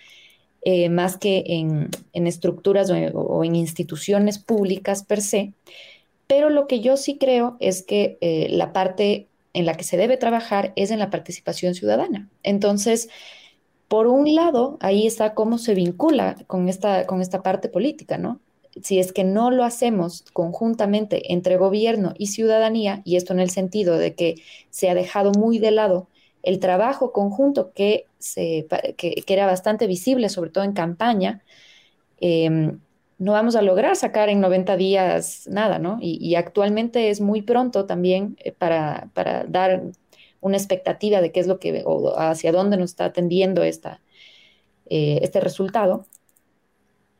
eh, 0.64 0.88
más 0.88 1.16
que 1.16 1.42
en, 1.46 1.90
estructuras 2.12 2.88
o, 2.90 3.44
en 3.44 3.56
instituciones 3.56 4.38
públicas 4.38 5.02
per 5.02 5.20
se. 5.20 5.52
Pero 6.28 6.50
lo 6.50 6.66
que 6.68 6.80
yo 6.80 6.96
sí 6.96 7.18
creo 7.18 7.56
es 7.58 7.82
que 7.82 8.16
eh, 8.20 8.48
la 8.50 8.72
parte 8.72 9.26
en 9.54 9.66
la 9.66 9.74
que 9.74 9.84
se 9.84 9.96
debe 9.96 10.16
trabajar 10.16 10.72
es 10.76 10.90
en 10.90 11.00
la 11.00 11.10
participación 11.10 11.74
ciudadana. 11.74 12.28
Entonces, 12.42 13.08
por 13.88 14.06
un 14.06 14.34
lado, 14.34 14.78
ahí 14.80 15.06
está 15.06 15.34
cómo 15.34 15.58
se 15.58 15.74
vincula 15.74 16.36
con 16.46 16.68
esta, 16.68 17.06
con 17.06 17.20
esta 17.20 17.42
parte 17.42 17.68
política, 17.68 18.16
¿no? 18.16 18.40
Si 18.80 18.98
es 18.98 19.12
que 19.12 19.24
no 19.24 19.50
lo 19.50 19.64
hacemos 19.64 20.24
conjuntamente 20.32 21.32
entre 21.32 21.58
gobierno 21.58 22.14
y 22.16 22.28
ciudadanía, 22.28 23.02
y 23.04 23.16
esto 23.16 23.34
en 23.34 23.40
el 23.40 23.50
sentido 23.50 23.98
de 23.98 24.14
que 24.14 24.36
se 24.70 24.88
ha 24.88 24.94
dejado 24.94 25.32
muy 25.32 25.58
de 25.58 25.72
lado 25.72 26.08
el 26.42 26.58
trabajo 26.58 27.12
conjunto 27.12 27.72
que, 27.72 28.06
se, 28.18 28.66
que, 28.96 29.24
era 29.26 29.46
bastante 29.46 29.86
visible, 29.86 30.28
sobre 30.28 30.50
todo 30.50 30.64
en 30.64 30.72
campaña, 30.72 31.42
em, 32.20 32.80
no 33.18 33.32
vamos 33.32 33.54
a 33.54 33.62
lograr 33.62 33.94
sacar 33.96 34.28
en 34.28 34.40
90 34.40 34.76
días 34.76 35.46
nada, 35.48 35.78
¿no? 35.78 35.98
Y, 36.00 36.34
actualmente 36.34 37.10
es 37.10 37.20
muy 37.20 37.42
pronto 37.42 37.86
también 37.86 38.36
eh, 38.40 38.52
para, 38.52 39.10
para, 39.14 39.44
dar 39.44 39.82
una 40.40 40.56
expectativa 40.56 41.20
de 41.20 41.30
qué 41.30 41.40
es 41.40 41.46
lo 41.46 41.58
que, 41.60 41.82
o 41.86 42.18
hacia 42.18 42.50
dónde 42.52 42.76
nos 42.76 42.90
está 42.90 43.04
atendiendo 43.06 43.62
esta, 43.62 44.00
eh, 44.86 45.20
este 45.22 45.40
resultado. 45.40 46.06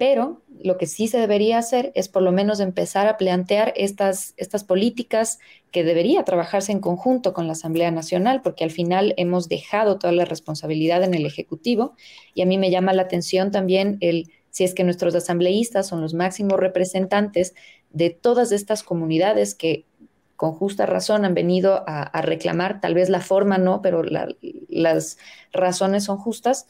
Pero 0.02 0.42
lo 0.60 0.78
que 0.78 0.88
sí 0.88 1.06
se 1.06 1.18
debería 1.18 1.58
hacer 1.58 1.92
es 1.94 2.08
por 2.08 2.22
lo 2.22 2.32
menos 2.32 2.58
empezar 2.58 3.06
a 3.06 3.16
plantear 3.16 3.72
estas, 3.76 4.34
estas 4.36 4.64
políticas 4.64 5.38
que 5.70 5.84
debería 5.84 6.24
trabajarse 6.24 6.72
en 6.72 6.80
conjunto 6.80 7.32
con 7.32 7.46
la 7.46 7.52
Asamblea 7.52 7.92
Nacional, 7.92 8.42
porque 8.42 8.64
al 8.64 8.72
final 8.72 9.14
hemos 9.16 9.48
dejado 9.48 10.00
toda 10.00 10.12
la 10.12 10.24
responsabilidad 10.24 11.04
en 11.04 11.14
el 11.14 11.24
Ejecutivo. 11.24 11.94
Y 12.34 12.42
a 12.42 12.46
mí 12.46 12.58
me 12.58 12.72
llama 12.72 12.92
la 12.94 13.02
atención 13.02 13.52
también 13.52 13.98
el 14.00 14.32
si 14.50 14.64
es 14.64 14.74
que 14.74 14.82
nuestros 14.82 15.14
asambleístas 15.14 15.86
son 15.86 16.00
los 16.00 16.14
máximos 16.14 16.58
representantes 16.58 17.54
de 17.90 18.10
todas 18.10 18.50
estas 18.50 18.82
comunidades 18.82 19.54
que 19.54 19.86
con 20.34 20.50
justa 20.50 20.84
razón 20.84 21.24
han 21.24 21.34
venido 21.34 21.84
a, 21.86 22.22
reclamar, 22.22 22.80
tal 22.80 22.94
vez 22.94 23.08
la 23.08 23.20
forma 23.20 23.56
no, 23.56 23.82
pero 23.82 24.02
las 24.02 25.16
razones 25.52 26.02
son 26.02 26.18
justas, 26.18 26.66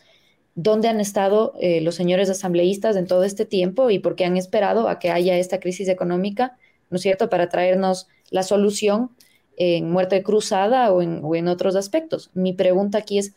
dónde 0.55 0.89
han 0.89 1.01
estado 1.01 1.55
eh, 1.61 1.81
los 1.81 1.95
señores 1.95 2.29
asambleístas 2.29 2.97
en 2.97 3.07
todo 3.07 3.25
este 3.25 3.45
tiempo 3.45 3.91
y 3.91 3.99
por 3.99 4.17
qué 4.17 4.25
han 4.25 4.37
esperado 4.37 4.89
a 4.89 4.99
que 4.99 5.11
haya 5.11 5.39
esta 5.39 5.61
crisis 5.61 5.89
económica, 5.89 6.57
¿no 6.91 6.97
es 6.97 7.03
cierto?, 7.03 7.31
para 7.31 7.49
traernos 7.49 8.09
la 8.31 8.43
solución 8.43 9.11
en 9.57 9.91
muerte 9.91 10.23
cruzada 10.23 10.93
o 10.93 11.03
en, 11.03 11.21
o 11.23 11.35
en 11.35 11.49
otros 11.49 11.77
aspectos. 11.77 12.31
Mi 12.35 12.53
pregunta 12.53 12.99
aquí 12.99 13.19
es, 13.19 13.35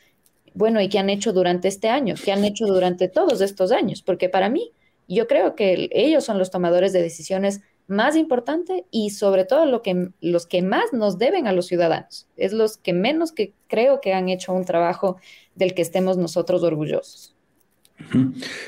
bueno, 0.54 0.82
¿y 0.82 0.90
qué 0.90 1.00
han 1.00 1.10
hecho 1.10 1.34
durante 1.34 1.68
este 1.68 1.90
año? 1.90 2.16
¿Qué 2.24 2.32
han 2.32 2.46
hecho 2.46 2.66
durante 2.66 3.10
todos 3.10 3.42
estos 3.42 3.72
años? 3.72 4.02
Porque 4.02 4.30
para 4.30 4.50
mí, 4.50 4.72
yo 5.08 5.28
creo 5.28 5.56
que 5.56 5.90
ellos 5.92 6.24
son 6.24 6.40
los 6.40 6.50
tomadores 6.50 6.94
de 6.94 7.02
decisiones 7.02 7.62
más 7.88 8.16
importante 8.16 8.86
y 8.92 9.12
sobre 9.12 9.46
todo 9.46 9.66
lo 9.66 9.82
que, 9.82 10.10
los 10.22 10.48
que 10.48 10.62
más 10.62 10.94
nos 10.94 11.18
deben 11.18 11.48
a 11.48 11.52
los 11.52 11.68
ciudadanos. 11.68 12.28
Es 12.36 12.54
los 12.54 12.78
que 12.78 12.94
menos 12.94 13.32
que 13.32 13.54
creo 13.68 14.02
que 14.02 14.14
han 14.14 14.30
hecho 14.30 14.54
un 14.54 14.66
trabajo 14.66 15.18
del 15.56 15.74
que 15.74 15.82
estemos 15.82 16.18
nosotros 16.18 16.64
orgullosos. 16.64 17.36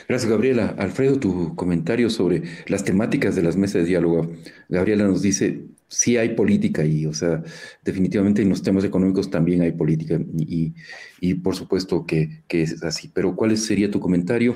Gracias, 0.08 0.30
Gabriela. 0.30 0.76
Alfredo, 0.78 1.20
tu 1.20 1.56
comentario 1.56 2.10
sobre 2.10 2.44
las 2.68 2.84
temáticas 2.84 3.36
de 3.36 3.44
las 3.44 3.58
mesas 3.58 3.82
de 3.82 3.90
diálogo. 3.90 4.32
Gabriela 4.70 5.06
nos 5.06 5.22
dice, 5.22 5.66
sí 5.90 6.18
hay 6.18 6.30
política 6.30 6.86
y, 6.86 7.06
o 7.06 7.14
sea, 7.14 7.44
definitivamente 7.84 8.42
en 8.42 8.50
los 8.50 8.64
temas 8.64 8.84
económicos 8.86 9.30
también 9.30 9.62
hay 9.62 9.72
política 9.74 10.20
y, 10.38 10.74
y 11.20 11.34
por 11.36 11.56
supuesto 11.56 12.06
que, 12.06 12.44
que, 12.48 12.62
es 12.62 12.84
así. 12.84 13.10
Pero 13.14 13.36
¿cuál 13.36 13.58
sería 13.58 13.92
tu 13.92 14.00
comentario? 14.00 14.56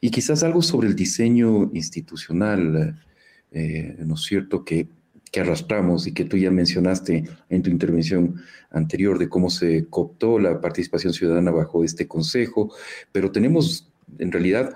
Y 0.00 0.10
quizás 0.10 0.42
algo 0.42 0.62
sobre 0.62 0.88
el 0.88 0.96
diseño 0.96 1.70
institucional 1.72 3.00
eh, 3.52 3.96
¿no 3.98 4.14
es 4.14 4.22
cierto?, 4.22 4.64
que, 4.64 4.88
que, 5.30 5.40
arrastramos 5.40 6.06
y 6.06 6.12
que 6.12 6.24
tú 6.24 6.36
ya 6.36 6.50
mencionaste 6.50 7.24
en 7.48 7.62
tu 7.62 7.70
intervención 7.70 8.42
anterior 8.70 9.18
de 9.18 9.28
cómo 9.28 9.50
se 9.50 9.86
cooptó 9.86 10.38
la 10.38 10.60
participación 10.60 11.12
ciudadana 11.12 11.50
bajo 11.50 11.84
este 11.84 12.06
consejo, 12.06 12.74
pero 13.12 13.32
tenemos 13.32 13.90
en 14.18 14.32
realidad 14.32 14.74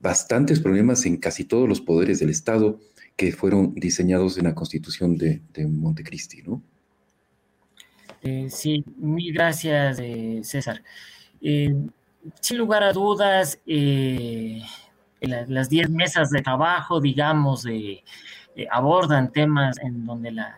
bastantes 0.00 0.60
problemas 0.60 1.04
en 1.06 1.16
casi 1.16 1.44
todos 1.44 1.68
los 1.68 1.80
poderes 1.80 2.18
del 2.18 2.30
Estado 2.30 2.80
que 3.16 3.32
fueron 3.32 3.74
diseñados 3.74 4.38
en 4.38 4.44
la 4.44 4.54
Constitución 4.54 5.16
de, 5.16 5.40
Montecristi, 5.66 6.42
¿no? 6.42 6.62
Eh, 8.22 8.48
sí, 8.50 8.84
mil 8.96 9.32
gracias, 9.32 9.98
eh, 10.00 10.40
César. 10.42 10.82
sin 11.40 12.58
lugar 12.58 12.82
a 12.82 12.92
dudas, 12.92 13.58
las 15.20 15.68
10 15.68 15.90
mesas 15.90 16.30
de 16.30 16.42
trabajo, 16.42 17.00
digamos, 17.00 17.66
abordan 18.70 19.32
temas 19.32 19.78
en 19.78 20.06
donde 20.06 20.32
la, 20.32 20.56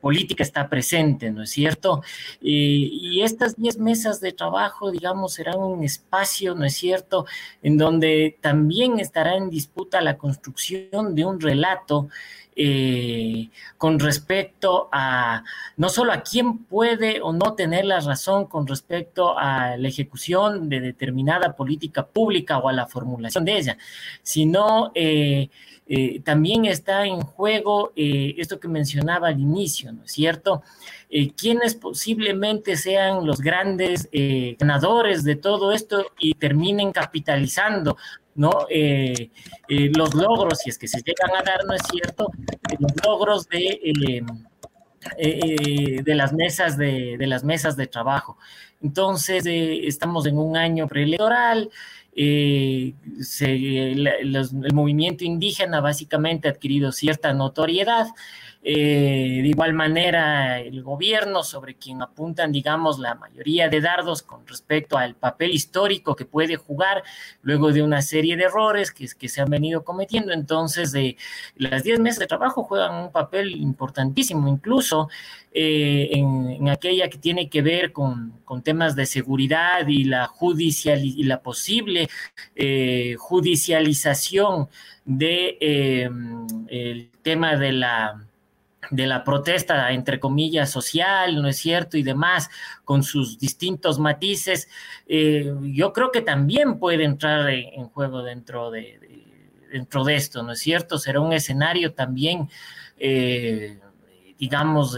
política 0.00 0.42
está 0.42 0.68
presente, 0.68 1.30
¿no 1.30 1.44
es 1.44 1.50
cierto? 1.50 2.02
y 2.40 3.22
estas 3.22 3.54
10 3.56 3.78
mesas 3.78 4.20
de 4.20 4.32
trabajo, 4.32 4.90
digamos, 4.90 5.34
serán 5.34 5.60
un 5.60 5.84
espacio, 5.84 6.56
¿no 6.56 6.64
es 6.64 6.74
cierto?, 6.74 7.24
en 7.62 7.78
donde 7.78 8.36
también 8.40 8.98
estará 8.98 9.36
en 9.36 9.48
disputa 9.48 10.00
la 10.00 10.18
construcción 10.18 11.14
de 11.14 11.24
un 11.24 11.40
relato 11.40 12.08
eh, 12.54 13.48
con 13.78 13.98
respecto 13.98 14.90
a 14.92 15.42
no 15.78 15.88
solo 15.88 16.12
a 16.12 16.22
quién 16.22 16.58
puede 16.64 17.22
o 17.22 17.32
no 17.32 17.54
tener 17.54 17.86
la 17.86 18.00
razón 18.00 18.46
con 18.46 18.66
respecto 18.66 19.38
a 19.38 19.76
la 19.78 19.88
ejecución 19.88 20.68
de 20.68 20.80
determinada 20.80 21.56
política 21.56 22.06
pública 22.06 22.58
o 22.58 22.68
a 22.68 22.72
la 22.74 22.86
formulación 22.86 23.46
de 23.46 23.56
ella, 23.56 23.78
sino 24.22 24.92
eh, 24.94 25.48
eh, 25.86 26.20
también 26.20 26.66
está 26.66 27.06
en 27.06 27.22
juego 27.22 27.92
esto 27.96 28.60
que 28.60 28.68
mencionaba 28.68 29.28
al 29.28 29.40
inicio, 29.40 29.92
¿no 29.92 30.04
es 30.04 30.12
cierto? 30.12 30.62
quienes 31.36 31.74
posiblemente 31.74 32.74
sean 32.76 33.26
los 33.26 33.40
grandes 33.42 34.08
ganadores 34.58 35.24
de 35.24 35.36
todo 35.36 35.72
esto 35.72 36.06
y 36.18 36.32
terminen 36.34 36.90
capitalizando 36.90 37.98
¿no? 38.34 38.66
Eh, 38.70 39.30
eh, 39.68 39.90
los 39.94 40.14
logros, 40.14 40.58
si 40.58 40.70
es 40.70 40.78
que 40.78 40.88
se 40.88 41.02
llegan 41.02 41.30
a 41.38 41.42
dar, 41.42 41.64
¿no 41.66 41.74
es 41.74 41.82
cierto? 41.90 42.30
Los 42.78 42.92
logros 43.04 43.48
de, 43.48 43.80
eh, 45.18 46.02
de, 46.02 46.14
las, 46.14 46.32
mesas 46.32 46.76
de, 46.76 47.16
de, 47.18 47.26
las 47.26 47.44
mesas 47.44 47.76
de 47.76 47.86
trabajo. 47.86 48.38
Entonces, 48.80 49.44
estamos 49.46 50.26
en 50.26 50.38
un 50.38 50.56
año 50.56 50.88
preelectoral. 50.88 51.70
el 52.14 52.48
movimiento 54.72 55.24
indígena 55.24 55.80
básicamente 55.80 56.48
ha 56.48 56.52
adquirido 56.52 56.92
cierta 56.92 57.32
notoriedad. 57.32 58.06
Eh, 58.64 59.40
de 59.42 59.48
igual 59.48 59.74
manera, 59.74 60.60
el 60.60 60.84
gobierno, 60.84 61.42
sobre 61.42 61.74
quien 61.74 62.00
apuntan, 62.00 62.52
digamos, 62.52 63.00
la 63.00 63.16
mayoría 63.16 63.68
de 63.68 63.80
dardos 63.80 64.22
con 64.22 64.46
respecto 64.46 64.96
al 64.96 65.16
papel 65.16 65.50
histórico 65.50 66.14
que 66.14 66.24
puede 66.26 66.54
jugar 66.54 67.02
luego 67.42 67.72
de 67.72 67.82
una 67.82 68.02
serie 68.02 68.36
de 68.36 68.44
errores 68.44 68.92
que, 68.92 69.08
se 69.28 69.40
han 69.40 69.50
venido 69.50 69.82
cometiendo. 69.82 70.32
Entonces, 70.32 70.94
eh, 70.94 71.16
las 71.56 71.82
10 71.82 71.98
meses 71.98 72.20
de 72.20 72.28
trabajo 72.28 72.62
juegan 72.62 72.94
un 73.06 73.10
papel 73.10 73.56
importantísimo, 73.56 74.46
incluso 74.46 75.08
eh, 75.52 76.10
en, 76.12 76.68
aquella 76.68 77.08
que 77.10 77.18
tiene 77.18 77.48
que 77.48 77.62
ver 77.62 77.92
con, 77.92 78.42
con 78.44 78.62
temas 78.62 78.94
de 78.94 79.06
seguridad 79.06 79.88
y 79.88 80.04
la, 80.04 80.28
judicial, 80.28 81.04
y 81.04 81.24
la 81.24 81.42
posible 81.42 82.08
judicialización 83.18 84.68
de 85.04 86.08
el 86.68 87.10
tema 87.22 87.56
de 87.56 87.72
la 87.72 88.28
de 88.90 89.06
la 89.06 89.24
protesta, 89.24 89.90
entre 89.92 90.18
comillas, 90.18 90.70
social, 90.70 91.40
¿no 91.40 91.48
es 91.48 91.56
cierto? 91.58 91.96
Y 91.96 92.02
demás, 92.02 92.50
con 92.84 93.02
sus 93.02 93.38
distintos 93.38 93.98
matices, 93.98 94.68
eh, 95.06 95.54
yo 95.62 95.92
creo 95.92 96.10
que 96.10 96.20
también 96.20 96.78
puede 96.78 97.04
entrar 97.04 97.48
en, 97.50 97.88
juego 97.88 98.22
dentro 98.22 98.70
de, 98.70 98.98
dentro 99.70 100.04
de 100.04 100.16
esto, 100.16 100.42
¿no 100.42 100.52
es 100.52 100.58
cierto? 100.58 100.98
Será 100.98 101.20
un 101.20 101.32
escenario 101.32 101.94
también, 101.94 102.48
eh, 102.98 103.78
digamos, 104.38 104.96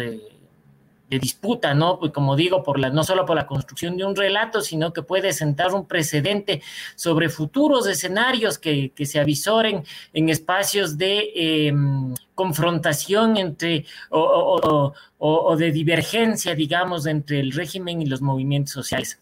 de 1.15 1.21
disputa, 1.21 1.75
¿no? 1.75 1.99
Pues 1.99 2.13
como 2.13 2.37
digo, 2.37 2.63
por 2.63 2.79
la, 2.79 2.91
no 2.91 3.05
solo 3.05 3.25
por 3.25 3.37
la 3.37 3.47
construcción 3.47 3.97
de 3.97 4.05
un 4.05 4.17
relato, 4.17 4.61
sino 4.61 4.93
que 4.93 5.03
puede 5.03 5.33
sentar 5.33 5.73
un 5.73 5.87
precedente 5.87 6.61
sobre 6.97 7.29
futuros 7.29 7.87
escenarios 7.87 8.59
que, 8.59 8.93
se 9.05 9.21
avisoren 9.21 9.85
en 10.13 10.29
espacios 10.31 10.97
de 10.97 11.31
em, 11.35 12.15
confrontación 12.35 13.37
entre 13.37 13.85
o 14.09 15.57
de 15.57 15.73
divergencia, 15.73 16.55
digamos, 16.55 17.07
entre 17.07 17.41
el 17.41 17.53
régimen 17.53 18.03
y 18.03 18.07
los 18.07 18.23
movimientos 18.23 18.73
sociales. 18.73 19.21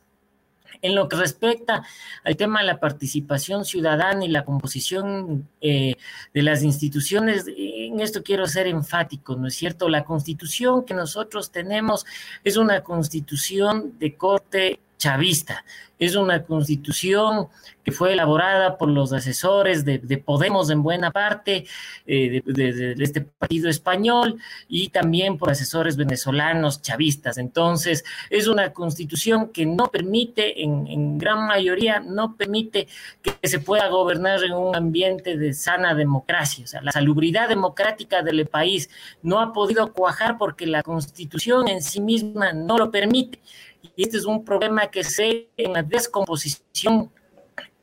En 0.83 0.95
lo 0.95 1.09
que 1.09 1.17
respecta 1.17 1.85
al 2.25 2.37
tema 2.37 2.61
de 2.61 2.67
la 2.67 2.81
participación 2.81 3.65
ciudadana 3.65 4.25
y 4.25 4.29
la 4.29 4.45
composición 4.45 5.49
eh, 5.61 5.95
de 6.35 6.43
las 6.43 6.63
instituciones, 6.63 7.47
en 7.57 8.01
esto 8.01 8.23
quiero 8.23 8.47
ser 8.47 8.67
enfático, 8.67 9.37
¿no 9.37 9.47
es 9.47 9.55
cierto? 9.55 9.89
La 9.89 10.05
constitución 10.05 10.85
que 10.85 10.95
nosotros 10.95 11.51
tenemos 11.51 12.05
es 12.45 12.57
una 12.57 12.83
constitución 12.83 13.99
de 13.99 14.17
corte 14.17 14.81
chavista. 15.03 15.65
Es 15.99 16.17
una 16.17 16.43
constitución 16.45 17.49
que 17.85 17.93
fue 17.93 18.13
elaborada 18.13 18.77
por 18.79 18.89
los 18.89 19.13
asesores 19.13 19.85
de, 19.85 19.99
Podemos 20.25 20.71
en 20.71 20.83
buena 20.83 21.11
parte, 21.11 21.65
eh, 22.07 22.43
de, 22.45 22.95
este 22.99 23.21
partido 23.23 23.69
español, 23.69 24.39
y 24.69 24.89
también 24.89 25.39
por 25.39 25.51
asesores 25.51 25.97
venezolanos 25.97 26.83
chavistas. 26.83 27.39
Entonces, 27.39 28.05
es 28.31 28.47
una 28.47 28.73
constitución 28.73 29.49
que 29.49 29.67
no 29.67 29.89
permite, 29.89 30.63
en, 30.63 30.87
en 30.87 31.19
gran 31.19 31.47
mayoría, 31.47 31.99
no 32.01 32.37
permite 32.37 32.87
que 33.21 33.49
se 33.49 33.59
pueda 33.59 33.89
gobernar 33.89 34.43
en 34.45 34.53
un 34.53 34.77
ambiente 34.77 35.37
de 35.37 35.53
sana 35.53 35.95
democracia. 35.95 36.65
O 36.65 36.69
sea, 36.69 36.83
la 36.83 36.93
salubridad 36.93 37.49
democrática 37.49 38.23
del 38.23 38.47
país 38.47 38.91
no 39.23 39.41
ha 39.41 39.53
podido 39.53 39.93
cuajar 39.93 40.39
porque 40.39 40.67
la 40.67 40.83
constitución 40.83 41.69
en 41.69 41.83
sí 41.83 42.01
misma 42.01 42.53
no 42.53 42.79
lo 42.79 42.91
permite 42.91 43.41
y 43.97 44.05
este 44.05 44.17
es 44.17 44.25
un 44.25 44.45
problema 44.45 44.87
que 44.89 45.05
se 45.05 45.51
en 45.57 45.73
la 45.73 45.83
descomposición 45.83 47.11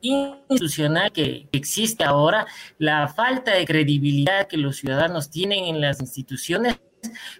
institucional 0.02 1.12
que 1.12 1.48
existe 1.52 2.04
ahora, 2.04 2.46
la 2.78 3.08
falta 3.08 3.54
de 3.54 3.66
credibilidad 3.66 4.48
que 4.48 4.58
los 4.58 4.78
ciudadanos 4.78 5.30
tienen 5.30 5.66
en 5.66 5.82
las 5.82 6.00
instituciones, 6.00 6.80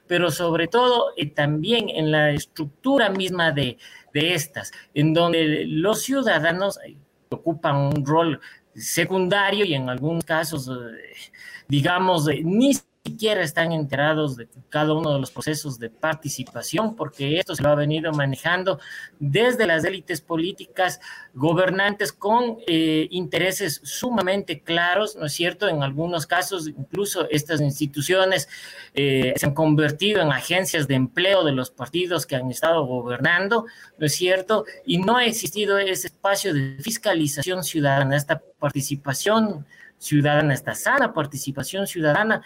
pero 0.08 0.32
sobre 0.32 0.68
todo 0.68 1.14
eh, 1.18 1.28
también 1.28 1.90
en 1.90 2.12
la 2.12 2.32
estructura 2.32 3.10
misma 3.10 3.52
de, 3.52 3.78
de 4.14 4.34
estas, 4.34 4.72
en 4.94 5.14
donde 5.14 5.66
los 5.66 6.02
ciudadanos 6.04 6.80
eh, 6.86 6.98
ocupan 7.30 7.76
un 7.78 8.06
rol 8.06 8.40
secundario 8.76 9.66
y 9.66 9.74
en 9.74 9.90
algunos 9.90 10.24
casos, 10.24 10.70
eh, 10.70 11.32
digamos, 11.68 12.28
ni 12.44 12.74
siquiera 13.10 13.42
están 13.42 13.72
enterados 13.72 14.38
de 14.38 14.48
cada 14.70 14.94
uno 14.94 15.14
de 15.14 15.20
los 15.20 15.32
procesos 15.32 15.80
de 15.80 15.90
participación, 15.90 16.96
porque 16.96 17.40
esto 17.40 17.56
se 17.56 17.64
lo 17.64 17.70
ha 17.70 17.76
venido 17.76 18.12
manejando 18.12 18.80
desde 19.20 19.66
las 19.66 19.84
élites 19.84 20.22
políticas 20.22 21.00
gobernantes 21.34 22.14
con 22.14 22.60
eh, 22.68 23.08
intereses 23.10 23.82
sumamente 23.84 24.62
claros, 24.62 25.16
¿no 25.16 25.26
es 25.26 25.34
cierto? 25.34 25.68
En 25.68 25.82
algunos 25.82 26.28
casos, 26.28 26.68
incluso 26.68 27.28
estas 27.30 27.62
instituciones 27.62 28.48
eh, 28.94 29.34
se 29.36 29.46
han 29.46 29.54
convertido 29.54 30.22
en 30.22 30.32
agencias 30.32 30.88
de 30.88 30.96
empleo 30.96 31.44
de 31.44 31.54
los 31.54 31.72
partidos 31.72 32.26
que 32.28 32.36
han 32.36 32.52
estado 32.52 32.86
gobernando, 32.86 33.66
¿no 33.98 34.06
es 34.06 34.14
cierto? 34.14 34.66
Y 34.86 35.00
no 35.00 35.18
ha 35.18 35.26
existido 35.26 35.80
ese 35.80 36.08
espacio 36.08 36.54
de 36.54 36.78
fiscalización 36.80 37.64
ciudadana, 37.64 38.16
esta 38.16 38.40
participación 38.60 39.66
ciudadana, 39.98 40.54
esta 40.54 40.76
sana 40.76 41.14
participación 41.14 41.86
ciudadana 41.86 42.42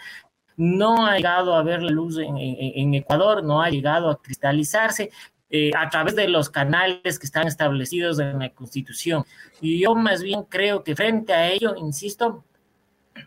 no 0.56 1.06
ha 1.06 1.16
llegado 1.16 1.54
a 1.54 1.62
ver 1.62 1.82
la 1.82 1.90
luz 1.90 2.18
en, 2.18 2.94
Ecuador, 2.94 3.42
no 3.44 3.62
ha 3.62 3.70
llegado 3.70 4.10
a 4.10 4.20
cristalizarse. 4.20 5.10
Eh, 5.50 5.70
a 5.76 5.88
través 5.88 6.16
de 6.16 6.26
los 6.26 6.50
canales 6.50 7.18
que 7.18 7.26
están 7.26 7.46
establecidos 7.46 8.18
en 8.18 8.40
la 8.40 8.50
Constitución. 8.50 9.24
Y 9.60 9.78
yo 9.78 9.94
más 9.94 10.20
bien 10.20 10.42
creo 10.42 10.82
que 10.82 10.96
frente 10.96 11.32
a 11.32 11.48
ello, 11.48 11.76
insisto, 11.76 12.44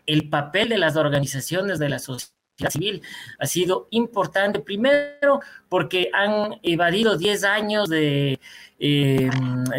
el 0.04 0.28
papel 0.28 0.68
de 0.68 0.76
las 0.76 0.96
organizaciones 0.96 1.78
de 1.78 1.88
la 1.88 1.98
sociedad 1.98 2.37
civil 2.70 3.02
ha 3.38 3.46
sido 3.46 3.86
importante, 3.90 4.60
primero 4.60 5.40
porque 5.68 6.10
han 6.12 6.58
evadido 6.62 7.16
10 7.16 7.44
años 7.44 7.88
de, 7.88 8.40
eh, 8.80 9.30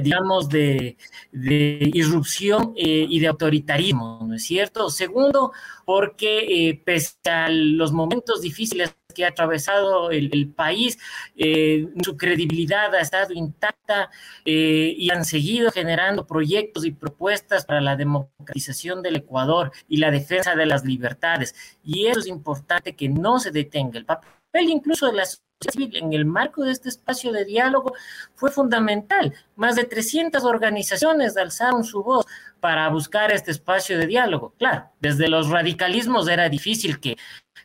digamos, 0.02 0.50
de, 0.50 0.98
irrupción 1.32 2.74
eh, 2.76 3.06
y 3.10 3.20
de 3.20 3.28
autoritarismo, 3.28 4.20
¿no 4.26 4.36
es 4.36 4.44
cierto? 4.44 4.90
Segundo, 4.90 5.52
porque 5.86 6.70
eh, 6.70 6.82
pese 6.84 7.18
a 7.30 7.50
los 7.50 7.92
momentos 7.92 8.42
difíciles 8.42 8.96
que 9.20 9.26
ha 9.26 9.30
atravesado 9.30 10.12
el, 10.12 10.48
país, 10.56 10.98
su 11.36 12.16
credibilidad 12.16 12.96
ha 12.96 13.02
estado 13.02 13.34
intacta 13.34 14.10
y 14.46 15.10
han 15.10 15.26
seguido 15.26 15.72
generando 15.72 16.26
proyectos 16.26 16.86
y 16.86 16.92
propuestas 16.92 17.66
para 17.66 17.82
la 17.82 17.98
democratización 17.98 19.02
del 19.02 19.18
Ecuador 19.18 19.74
y 19.90 19.98
la 19.98 20.10
defensa 20.10 20.56
de 20.56 20.66
las 20.66 20.86
libertades. 20.86 21.54
Y 21.84 22.08
eso 22.08 22.22
es 22.22 22.28
importante 22.28 22.96
que 22.96 23.10
no 23.10 23.40
se 23.40 23.52
detenga. 23.52 24.00
El 24.00 24.06
papel 24.06 24.70
incluso 24.70 25.08
de 25.08 25.14
las 25.14 25.44
civil 25.60 25.94
en 25.98 26.14
el 26.14 26.26
marco 26.26 26.64
de 26.64 26.72
este 26.72 26.90
espacio 26.90 27.32
de 27.32 27.46
diálogo 27.46 27.94
fue 28.36 28.52
fundamental. 28.52 29.34
Más 29.56 29.76
de 29.76 29.84
300 29.84 30.44
organizaciones 30.46 31.36
alzaron 31.36 31.84
su 31.84 32.02
voz 32.02 32.26
para 32.60 32.88
buscar 32.90 33.32
este 33.32 33.52
espacio 33.52 33.98
de 33.98 34.08
diálogo. 34.08 34.54
Claro, 34.58 34.90
desde 35.00 35.28
los 35.28 35.50
radicalismos 35.50 36.28
era 36.30 36.48
difícil 36.48 37.00
que, 37.00 37.18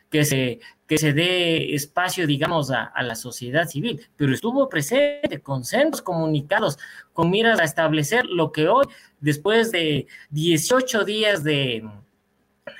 que, 0.09 0.25
se, 0.25 0.59
que 0.87 0.97
se 0.97 1.13
dé 1.13 1.73
espacio, 1.73 2.27
digamos, 2.27 2.71
a, 2.71 2.91
la 3.01 3.15
sociedad 3.15 3.67
civil, 3.67 4.01
pero 4.15 4.33
estuvo 4.33 4.69
presente 4.69 5.41
con 5.41 5.63
centros 5.63 6.01
comunicados 6.01 6.77
con 7.13 7.29
miras 7.29 7.59
a 7.59 7.63
establecer 7.63 8.25
lo 8.25 8.51
que 8.51 8.67
hoy, 8.67 8.85
después 9.19 9.71
de 9.71 10.07
18 10.29 11.03
días 11.03 11.43
de, 11.43 11.87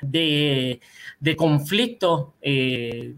de, 0.02 1.36
conflicto, 1.36 2.36
eh, 2.42 3.16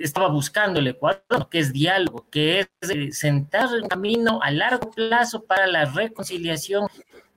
estaba 0.00 0.28
buscando 0.28 0.78
el 0.78 0.88
Ecuador, 0.88 1.48
que 1.50 1.58
es 1.58 1.72
diálogo, 1.72 2.26
que 2.30 2.60
es 2.80 3.18
sentar 3.18 3.68
un 3.74 3.88
camino 3.88 4.40
a 4.42 4.50
largo 4.50 4.90
plazo 4.90 5.44
para 5.44 5.66
la 5.66 5.86
reconciliación 5.86 6.86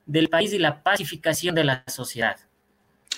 del 0.06 0.28
país 0.28 0.52
y 0.52 0.58
la 0.58 0.82
pacificación 0.82 1.54
de 1.54 1.64
la 1.64 1.84
sociedad. 1.88 2.36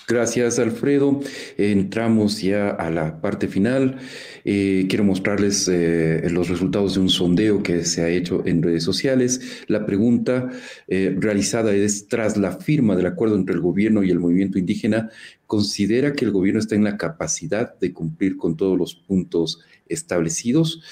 Gracias, 0.06 0.58
Alfredo. 0.58 1.20
Entramos 1.56 2.42
ya 2.42 2.68
a 2.68 2.90
la 2.90 3.22
parte 3.22 3.48
final. 3.48 3.96
Eh, 4.44 4.84
quiero 4.86 5.02
mostrarles 5.02 5.66
eh, 5.66 6.28
los 6.30 6.50
resultados 6.50 6.94
de 6.94 7.00
un 7.00 7.08
sondeo 7.08 7.62
que 7.62 7.86
se 7.86 8.02
ha 8.02 8.10
hecho 8.10 8.42
en 8.44 8.62
redes 8.62 8.84
sociales. 8.84 9.40
La 9.66 9.86
pregunta 9.86 10.50
eh, 10.88 11.16
realizada 11.18 11.72
es, 11.72 12.06
tras 12.06 12.36
la 12.36 12.52
firma 12.52 12.96
del 12.96 13.06
acuerdo 13.06 13.36
entre 13.36 13.54
el 13.54 13.62
gobierno 13.62 14.02
y 14.02 14.10
el 14.10 14.20
movimiento 14.20 14.58
indígena, 14.58 15.08
¿considera 15.46 16.12
que 16.12 16.26
el 16.26 16.32
gobierno 16.32 16.60
está 16.60 16.74
en 16.74 16.84
la 16.84 16.98
capacidad 16.98 17.78
de 17.78 17.94
cumplir 17.94 18.36
con 18.36 18.58
todos 18.58 18.76
los 18.76 18.94
puntos 18.94 19.60
establecidos? 19.88 20.82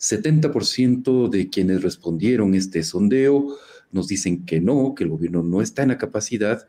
70% 0.00 1.28
de 1.28 1.50
quienes 1.50 1.82
respondieron 1.82 2.54
este 2.54 2.82
sondeo 2.84 3.54
nos 3.92 4.08
dicen 4.08 4.46
que 4.46 4.60
no, 4.60 4.94
que 4.94 5.04
el 5.04 5.10
gobierno 5.10 5.42
no 5.42 5.60
está 5.60 5.82
en 5.82 5.90
la 5.90 5.98
capacidad 5.98 6.66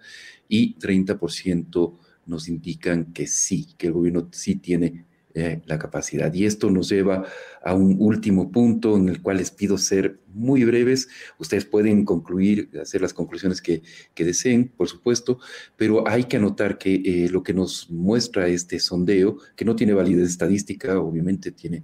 y 0.48 0.76
30% 0.76 1.98
nos 2.26 2.48
indican 2.48 3.14
que 3.14 3.28
sí, 3.28 3.68
que 3.78 3.88
el 3.88 3.94
gobierno 3.94 4.30
sí 4.32 4.56
tiene 4.56 5.06
eh, 5.36 5.64
la 5.66 5.80
capacidad. 5.80 6.32
Y 6.32 6.46
esto 6.46 6.70
nos 6.70 6.90
lleva 6.90 7.26
a 7.64 7.74
un 7.74 7.96
último 8.00 8.52
punto 8.52 8.96
en 8.98 9.10
el 9.10 9.20
cual 9.20 9.38
les 9.38 9.50
pido 9.50 9.80
ser 9.80 10.20
muy 10.28 10.64
breves. 10.64 11.08
Ustedes 11.40 11.66
pueden 11.66 12.06
concluir, 12.06 12.70
hacer 12.80 13.02
las 13.02 13.16
conclusiones 13.16 13.60
que, 13.60 13.82
deseen, 14.16 14.68
por 14.68 14.88
supuesto, 14.88 15.40
pero 15.76 16.08
hay 16.08 16.26
que 16.26 16.38
anotar 16.38 16.78
que 16.78 17.02
eh, 17.04 17.30
lo 17.32 17.42
que 17.42 17.56
nos 17.56 17.90
muestra 17.90 18.48
este 18.48 18.80
sondeo, 18.80 19.40
que 19.56 19.66
no 19.66 19.76
tiene 19.76 19.94
validez 19.94 20.30
estadística, 20.30 21.00
obviamente 21.00 21.52
tiene, 21.52 21.84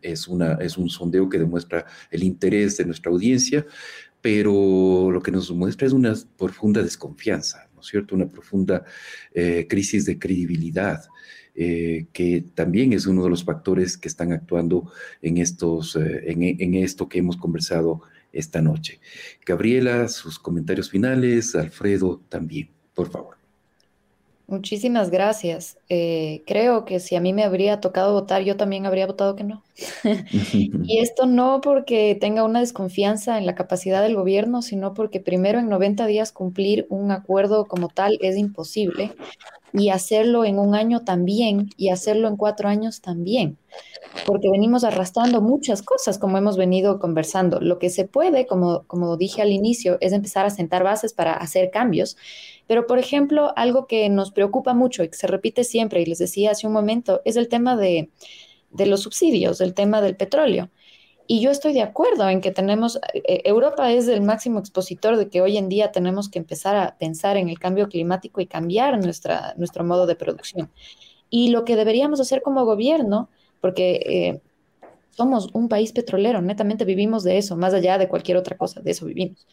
es, 0.00 0.26
una, 0.26 0.54
es 0.54 0.78
un 0.78 0.88
sondeo 0.88 1.28
que 1.28 1.38
demuestra 1.38 1.84
el 2.10 2.22
interés 2.22 2.78
de 2.78 2.86
nuestra 2.86 3.12
audiencia, 3.12 3.66
pero 4.24 5.10
lo 5.12 5.20
que 5.20 5.30
nos 5.30 5.50
muestra 5.50 5.86
es 5.86 5.92
una 5.92 6.14
profunda 6.38 6.82
desconfianza, 6.82 7.68
¿no 7.74 7.82
es 7.82 7.88
cierto? 7.88 8.14
Una 8.14 8.26
profunda 8.26 8.82
eh, 9.34 9.66
crisis 9.68 10.06
de 10.06 10.18
credibilidad. 10.18 11.04
Eh, 11.54 12.06
que 12.14 12.42
también 12.54 12.94
es 12.94 13.06
uno 13.06 13.22
de 13.22 13.28
los 13.30 13.44
factores 13.44 13.98
que 13.98 14.08
están 14.08 14.32
actuando 14.32 14.90
en, 15.20 15.36
estos, 15.36 15.94
eh, 15.96 16.22
en, 16.32 16.74
esto 16.74 17.06
que 17.06 17.18
hemos 17.18 17.36
conversado 17.36 18.00
esta 18.32 18.62
noche. 18.62 18.98
Gabriela, 19.44 20.08
sus 20.08 20.38
comentarios 20.38 20.88
finales, 20.88 21.54
Alfredo 21.54 22.22
también, 22.30 22.70
por 22.94 23.10
favor. 23.10 23.43
Muchísimas 24.46 25.10
gracias. 25.10 25.78
Eh, 25.88 26.42
creo 26.46 26.84
que 26.84 27.00
si 27.00 27.16
a 27.16 27.20
mí 27.20 27.32
me 27.32 27.44
habría 27.44 27.80
tocado 27.80 28.12
votar, 28.12 28.42
yo 28.42 28.56
también 28.56 28.84
habría 28.84 29.06
votado 29.06 29.36
que 29.36 29.44
no. 29.44 29.62
y 30.52 30.98
esto 30.98 31.26
no 31.26 31.60
porque 31.62 32.16
tenga 32.20 32.44
una 32.44 32.60
desconfianza 32.60 33.38
en 33.38 33.46
la 33.46 33.54
capacidad 33.54 34.02
del 34.02 34.16
gobierno, 34.16 34.60
sino 34.60 34.92
porque 34.92 35.20
primero 35.20 35.58
en 35.58 35.70
90 35.70 36.06
días 36.06 36.30
cumplir 36.30 36.86
un 36.90 37.10
acuerdo 37.10 37.64
como 37.64 37.88
tal 37.88 38.18
es 38.20 38.36
imposible 38.36 39.12
y 39.76 39.88
hacerlo 39.88 40.44
en 40.44 40.60
un 40.60 40.76
año 40.76 41.02
también 41.04 41.68
y 41.76 41.88
hacerlo 41.88 42.28
en 42.28 42.36
cuatro 42.36 42.68
años 42.68 43.00
también, 43.00 43.58
porque 44.24 44.48
venimos 44.48 44.84
arrastrando 44.84 45.40
muchas 45.40 45.82
cosas 45.82 46.18
como 46.18 46.38
hemos 46.38 46.56
venido 46.56 47.00
conversando. 47.00 47.60
Lo 47.60 47.80
que 47.80 47.90
se 47.90 48.04
puede, 48.04 48.46
como, 48.46 48.84
como 48.86 49.16
dije 49.16 49.42
al 49.42 49.50
inicio, 49.50 49.98
es 50.00 50.12
empezar 50.12 50.46
a 50.46 50.50
sentar 50.50 50.84
bases 50.84 51.12
para 51.12 51.32
hacer 51.32 51.72
cambios. 51.72 52.16
Pero, 52.68 52.86
por 52.86 53.00
ejemplo, 53.00 53.52
algo 53.56 53.88
que 53.88 54.08
nos 54.08 54.30
preocupa 54.30 54.74
mucho 54.74 55.02
y 55.02 55.08
que 55.08 55.16
se 55.16 55.26
repite 55.26 55.64
siempre, 55.64 56.00
y 56.00 56.06
les 56.06 56.18
decía 56.18 56.52
hace 56.52 56.68
un 56.68 56.72
momento, 56.72 57.20
es 57.24 57.34
el 57.34 57.48
tema 57.48 57.76
de, 57.76 58.10
de 58.70 58.86
los 58.86 59.02
subsidios, 59.02 59.60
el 59.60 59.74
tema 59.74 60.00
del 60.00 60.16
petróleo. 60.16 60.70
Y 61.26 61.40
yo 61.40 61.50
estoy 61.50 61.72
de 61.72 61.82
acuerdo 61.82 62.28
en 62.28 62.40
que 62.40 62.50
tenemos, 62.50 63.00
eh, 63.14 63.40
Europa 63.44 63.90
es 63.90 64.08
el 64.08 64.20
máximo 64.20 64.58
expositor 64.58 65.16
de 65.16 65.28
que 65.28 65.40
hoy 65.40 65.56
en 65.56 65.68
día 65.68 65.90
tenemos 65.90 66.28
que 66.28 66.38
empezar 66.38 66.76
a 66.76 66.96
pensar 66.98 67.36
en 67.36 67.48
el 67.48 67.58
cambio 67.58 67.88
climático 67.88 68.40
y 68.40 68.46
cambiar 68.46 69.02
nuestra, 69.02 69.54
nuestro 69.56 69.84
modo 69.84 70.06
de 70.06 70.16
producción. 70.16 70.70
Y 71.30 71.50
lo 71.50 71.64
que 71.64 71.76
deberíamos 71.76 72.20
hacer 72.20 72.42
como 72.42 72.64
gobierno, 72.66 73.30
porque 73.60 73.94
eh, 74.04 74.40
somos 75.10 75.48
un 75.54 75.68
país 75.68 75.92
petrolero, 75.92 76.42
netamente 76.42 76.84
vivimos 76.84 77.24
de 77.24 77.38
eso, 77.38 77.56
más 77.56 77.72
allá 77.72 77.96
de 77.98 78.08
cualquier 78.08 78.36
otra 78.36 78.56
cosa, 78.58 78.80
de 78.82 78.90
eso 78.90 79.06
vivimos. 79.06 79.46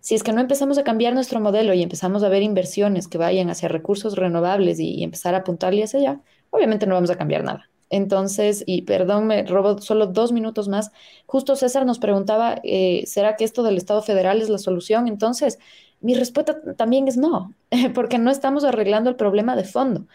Si 0.00 0.14
es 0.14 0.22
que 0.22 0.32
no 0.32 0.40
empezamos 0.40 0.78
a 0.78 0.84
cambiar 0.84 1.14
nuestro 1.14 1.40
modelo 1.40 1.74
y 1.74 1.82
empezamos 1.82 2.22
a 2.22 2.28
ver 2.28 2.42
inversiones 2.42 3.08
que 3.08 3.18
vayan 3.18 3.50
hacia 3.50 3.68
recursos 3.68 4.16
renovables 4.16 4.78
y, 4.80 4.94
y 4.96 5.04
empezar 5.04 5.34
a 5.34 5.38
apuntarle 5.38 5.84
hacia 5.84 6.00
allá, 6.00 6.20
obviamente 6.50 6.86
no 6.86 6.94
vamos 6.94 7.10
a 7.10 7.16
cambiar 7.16 7.44
nada. 7.44 7.70
Entonces, 7.90 8.62
y 8.66 8.82
perdón, 8.82 9.26
me 9.26 9.42
robo 9.44 9.78
solo 9.78 10.06
dos 10.06 10.32
minutos 10.32 10.68
más. 10.68 10.92
Justo 11.26 11.56
César 11.56 11.84
nos 11.84 11.98
preguntaba, 11.98 12.60
eh, 12.62 13.02
¿será 13.06 13.36
que 13.36 13.44
esto 13.44 13.64
del 13.64 13.76
Estado 13.76 14.00
federal 14.02 14.40
es 14.40 14.48
la 14.48 14.58
solución? 14.58 15.08
Entonces, 15.08 15.58
mi 16.00 16.14
respuesta 16.14 16.60
también 16.76 17.08
es 17.08 17.16
no, 17.16 17.52
porque 17.94 18.18
no 18.18 18.30
estamos 18.30 18.64
arreglando 18.64 19.10
el 19.10 19.16
problema 19.16 19.56
de 19.56 19.64
fondo. 19.64 20.06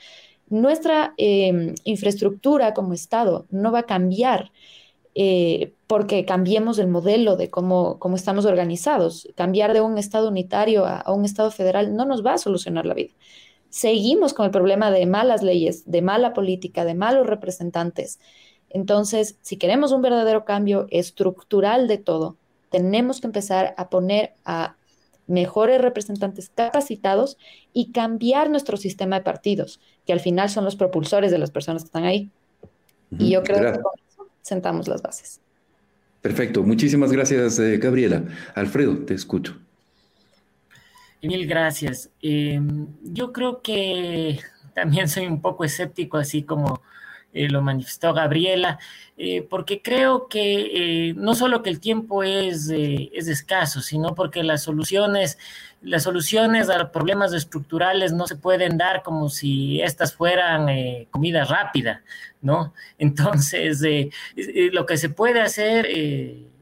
Nuestra 0.50 1.14
em, 1.18 1.76
infraestructura 1.84 2.74
como 2.74 2.94
Estado 2.94 3.46
no 3.50 3.72
va 3.72 3.80
a 3.80 3.84
cambiar 3.84 4.52
eh, 5.16 5.74
porque 5.88 6.26
cambiemos 6.26 6.78
el 6.80 6.88
modelo 6.88 7.36
de 7.38 7.50
cómo, 7.50 8.00
cómo, 8.00 8.16
estamos 8.16 8.46
organizados. 8.46 9.28
Cambiar 9.36 9.74
de 9.74 9.82
un 9.82 9.98
Estado 9.98 10.30
unitario 10.30 10.86
a 10.86 11.12
un 11.14 11.26
Estado 11.26 11.52
federal 11.52 11.96
no 11.96 12.06
nos 12.06 12.26
va 12.26 12.34
a 12.34 12.38
solucionar 12.38 12.86
la 12.86 12.94
vida 12.94 13.14
seguimos 13.76 14.34
con 14.34 14.46
el 14.46 14.52
problema 14.52 14.90
de 14.90 15.06
malas 15.06 15.44
leyes, 15.44 15.84
de 15.86 16.02
mala 16.02 16.34
política, 16.34 16.86
de 16.86 16.94
malos 16.96 17.28
representantes. 17.28 18.22
Entonces, 18.70 19.38
si 19.42 19.58
queremos 19.58 19.92
un 19.92 20.02
verdadero 20.02 20.46
cambio 20.46 20.88
estructural 20.92 21.90
de 21.90 21.98
todo, 21.98 22.38
tenemos 22.70 23.20
que 23.20 23.28
empezar 23.28 23.76
a 23.76 23.90
poner 23.90 24.32
a 24.46 24.78
mejores 25.28 25.82
representantes 25.82 26.50
capacitados 26.56 27.38
y 27.74 27.92
cambiar 27.92 28.50
nuestro 28.50 28.78
sistema 28.78 29.18
de 29.18 29.26
partidos, 29.26 29.82
que 30.08 30.14
al 30.14 30.22
final 30.22 30.50
son 30.50 30.64
los 30.64 30.78
propulsores 30.78 31.30
de 31.30 31.38
las 31.38 31.52
personas 31.52 31.84
que 31.84 31.88
están 31.88 32.06
ahí. 32.06 32.30
Y 33.20 33.32
yo 33.32 33.44
creo 33.44 33.74
que 33.74 33.82
con 33.82 33.92
eso 34.10 34.30
sentamos 34.42 34.88
las 34.88 35.02
bases. 35.02 35.42
Perfecto. 36.22 36.64
Muchísimas 36.64 37.12
gracias, 37.12 37.60
eh, 37.60 37.78
Gabriela. 37.78 38.24
Alfredo, 38.56 39.00
te 39.00 39.16
escucho. 39.16 39.58
Mil 41.26 41.48
gracias. 41.48 42.10
Em, 42.22 42.88
yo 43.04 43.34
creo 43.34 43.62
que 43.62 44.40
también 44.74 45.08
soy 45.08 45.26
un 45.26 45.42
poco 45.42 45.64
escéptico, 45.64 46.18
así 46.18 46.44
como 46.44 46.82
eh, 47.34 47.50
lo 47.50 47.62
manifestó 47.62 48.14
Gabriela, 48.14 48.80
eh, 49.18 49.42
porque 49.42 49.82
creo 49.82 50.28
que 50.28 51.10
eh, 51.10 51.14
no 51.16 51.36
solo 51.36 51.64
que 51.64 51.70
el 51.70 51.80
tiempo 51.80 52.24
es, 52.24 52.70
es 52.70 53.28
escaso, 53.28 53.82
sino 53.82 54.14
porque 54.16 54.44
las 54.44 54.64
soluciones, 54.64 55.38
las 55.82 56.04
soluciones 56.04 56.70
a 56.70 56.92
problemas 56.92 57.34
estructurales 57.34 58.14
no 58.14 58.28
se 58.28 58.36
pueden 58.36 58.78
dar 58.78 59.02
como 59.04 59.30
si 59.30 59.82
estas 59.82 60.14
fueran 60.14 60.68
comida 61.10 61.44
rápida, 61.44 62.04
¿no? 62.42 62.74
Entonces, 62.98 63.82
lo 64.72 64.86
que 64.86 64.98
se 64.98 65.10
puede 65.10 65.42
hacer 65.42 65.88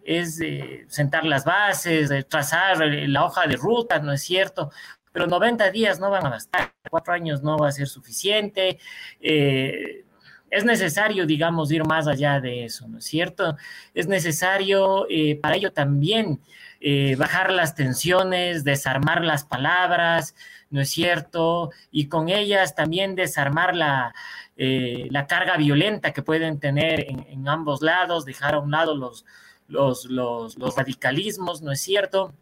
es 0.05 0.39
sentar 0.87 1.25
las 1.25 1.45
bases, 1.45 2.11
trazar 2.27 2.79
la 2.85 3.25
hoja 3.25 3.47
de 3.47 3.55
ruta, 3.55 3.99
¿no 3.99 4.11
es 4.11 4.21
cierto? 4.21 4.71
Pero 5.13 5.27
90 5.27 5.69
días 5.71 5.99
no 5.99 6.09
van 6.09 6.25
a 6.25 6.29
bastar, 6.29 6.73
cuatro 6.89 7.13
años 7.13 7.43
no 7.43 7.57
va 7.57 7.69
a 7.69 7.71
ser 7.71 7.87
suficiente. 7.87 8.79
Eh, 9.21 10.03
es 10.49 10.65
necesario, 10.65 11.25
digamos, 11.25 11.71
ir 11.71 11.85
más 11.85 12.07
allá 12.07 12.41
de 12.41 12.65
eso, 12.65 12.87
¿no 12.87 12.97
es 12.97 13.05
cierto? 13.05 13.55
Es 13.93 14.07
necesario 14.07 15.05
eh, 15.09 15.39
para 15.41 15.55
ello 15.55 15.71
también 15.71 16.41
eh, 16.81 17.15
bajar 17.15 17.51
las 17.51 17.75
tensiones, 17.75 18.63
desarmar 18.63 19.23
las 19.23 19.45
palabras, 19.45 20.35
¿no 20.71 20.81
es 20.81 20.89
cierto? 20.89 21.71
Y 21.91 22.07
con 22.07 22.29
ellas 22.29 22.75
también 22.75 23.15
desarmar 23.15 23.75
la, 23.75 24.13
la 24.55 25.27
carga 25.27 25.57
violenta 25.57 26.11
que 26.11 26.23
pueden 26.23 26.59
tener 26.59 27.05
en, 27.07 27.47
ambos 27.47 27.81
lados, 27.81 28.25
dejar 28.25 28.55
a 28.55 28.59
un 28.59 28.71
lado 28.71 28.95
los, 28.95 29.25
los, 29.73 30.05
los, 30.05 30.75
radicalismos, 30.75 31.61
¿no 31.61 31.71
es 31.71 31.81
cierto? 31.81 32.33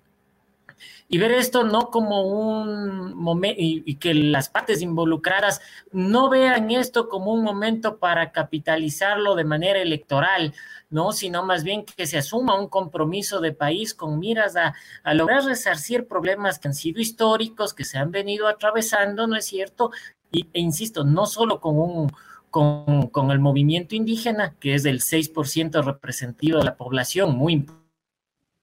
y 1.08 1.18
ver 1.18 1.34
esto 1.34 1.64
no 1.64 1.92
como 1.92 2.24
un 2.24 3.14
momento 3.16 3.58
y, 3.60 3.96
que 3.96 4.14
las 4.14 4.50
partes 4.50 4.82
involucradas 4.82 5.62
no 5.92 6.30
vean 6.30 6.72
esto 6.72 7.10
como 7.10 7.34
un 7.34 7.44
momento 7.44 7.98
para 7.98 8.32
capitalizarlo 8.32 9.36
de 9.36 9.44
manera 9.44 9.80
electoral, 9.80 10.54
¿no? 10.90 11.12
Sino 11.12 11.44
más 11.44 11.64
bien 11.66 11.86
que 11.86 12.08
se 12.08 12.18
asuma 12.18 12.58
un 12.58 12.70
compromiso 12.70 13.42
de 13.42 13.52
país 13.52 13.94
con 13.94 14.20
miras 14.20 14.56
a, 14.56 14.74
a 15.04 15.14
lograr 15.14 15.44
resarcir 15.44 16.08
problemas 16.08 16.60
que 16.60 16.70
han 16.70 16.74
sido 16.74 17.02
históricos, 17.02 17.74
que 17.74 17.84
se 17.84 17.98
han 17.98 18.12
venido 18.12 18.48
atravesando, 18.48 19.28
¿no 19.28 19.36
es 19.36 19.46
cierto? 19.46 19.92
Y, 20.32 20.48
e 20.54 20.62
insisto, 20.62 21.04
no 21.04 21.26
solo 21.26 21.60
con 21.60 21.78
un, 21.78 22.12
con, 22.52 23.32
el 23.32 23.40
movimiento 23.40 23.96
indígena, 23.96 24.56
que 24.60 24.76
es 24.76 24.84
del 24.84 25.00
6% 25.00 25.84
representativo 25.84 26.60
de 26.60 26.66
la 26.66 26.76
población, 26.76 27.36
muy 27.36 27.54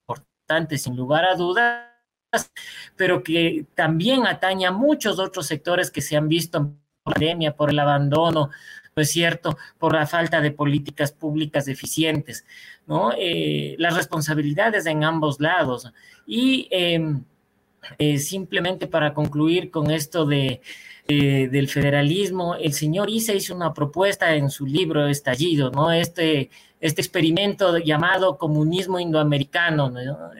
importante 0.07 0.77
sin 0.77 0.95
lugar 0.95 1.25
a 1.25 1.35
dudas, 1.35 1.83
pero 2.95 3.23
que 3.23 3.65
también 3.75 4.27
atañe 4.27 4.65
a 4.65 4.71
muchos 4.71 5.19
otros 5.19 5.47
sectores 5.47 5.91
que 5.91 6.01
se 6.01 6.15
han 6.15 6.29
visto 6.29 6.59
en 6.59 6.79
pandemia 7.03 7.55
por 7.55 7.71
el 7.71 7.79
abandono 7.79 8.51
¿no 8.95 9.03
es 9.03 9.11
cierto?, 9.11 9.57
por 9.77 9.93
la 9.93 10.05
falta 10.05 10.41
de 10.41 10.51
políticas 10.51 11.11
públicas 11.11 11.69
eficientes, 11.69 12.45
¿no? 12.85 13.13
Eh, 13.17 13.75
las 13.77 13.95
responsabilidades 13.95 14.85
en 14.87 15.05
ambos 15.05 15.39
lados. 15.39 15.91
Y 16.27 16.67
em, 16.69 17.23
eh, 17.97 18.17
simplemente 18.17 18.87
para 18.87 19.13
concluir 19.13 19.71
con 19.71 19.89
esto 19.91 20.25
de, 20.25 20.61
del 21.09 21.67
federalismo, 21.67 22.55
el 22.55 22.73
señor 22.73 23.09
Isa 23.09 23.33
hizo 23.33 23.55
una 23.55 23.73
propuesta 23.73 24.35
en 24.35 24.49
su 24.49 24.65
libro 24.65 25.07
Estallido, 25.07 25.71
¿no? 25.71 25.91
Este 25.91 26.51
este 26.79 27.01
experimento 27.01 27.77
llamado 27.77 28.37
comunismo 28.37 28.99
indoamericano, 28.99 29.89
¿no? 29.89 30.31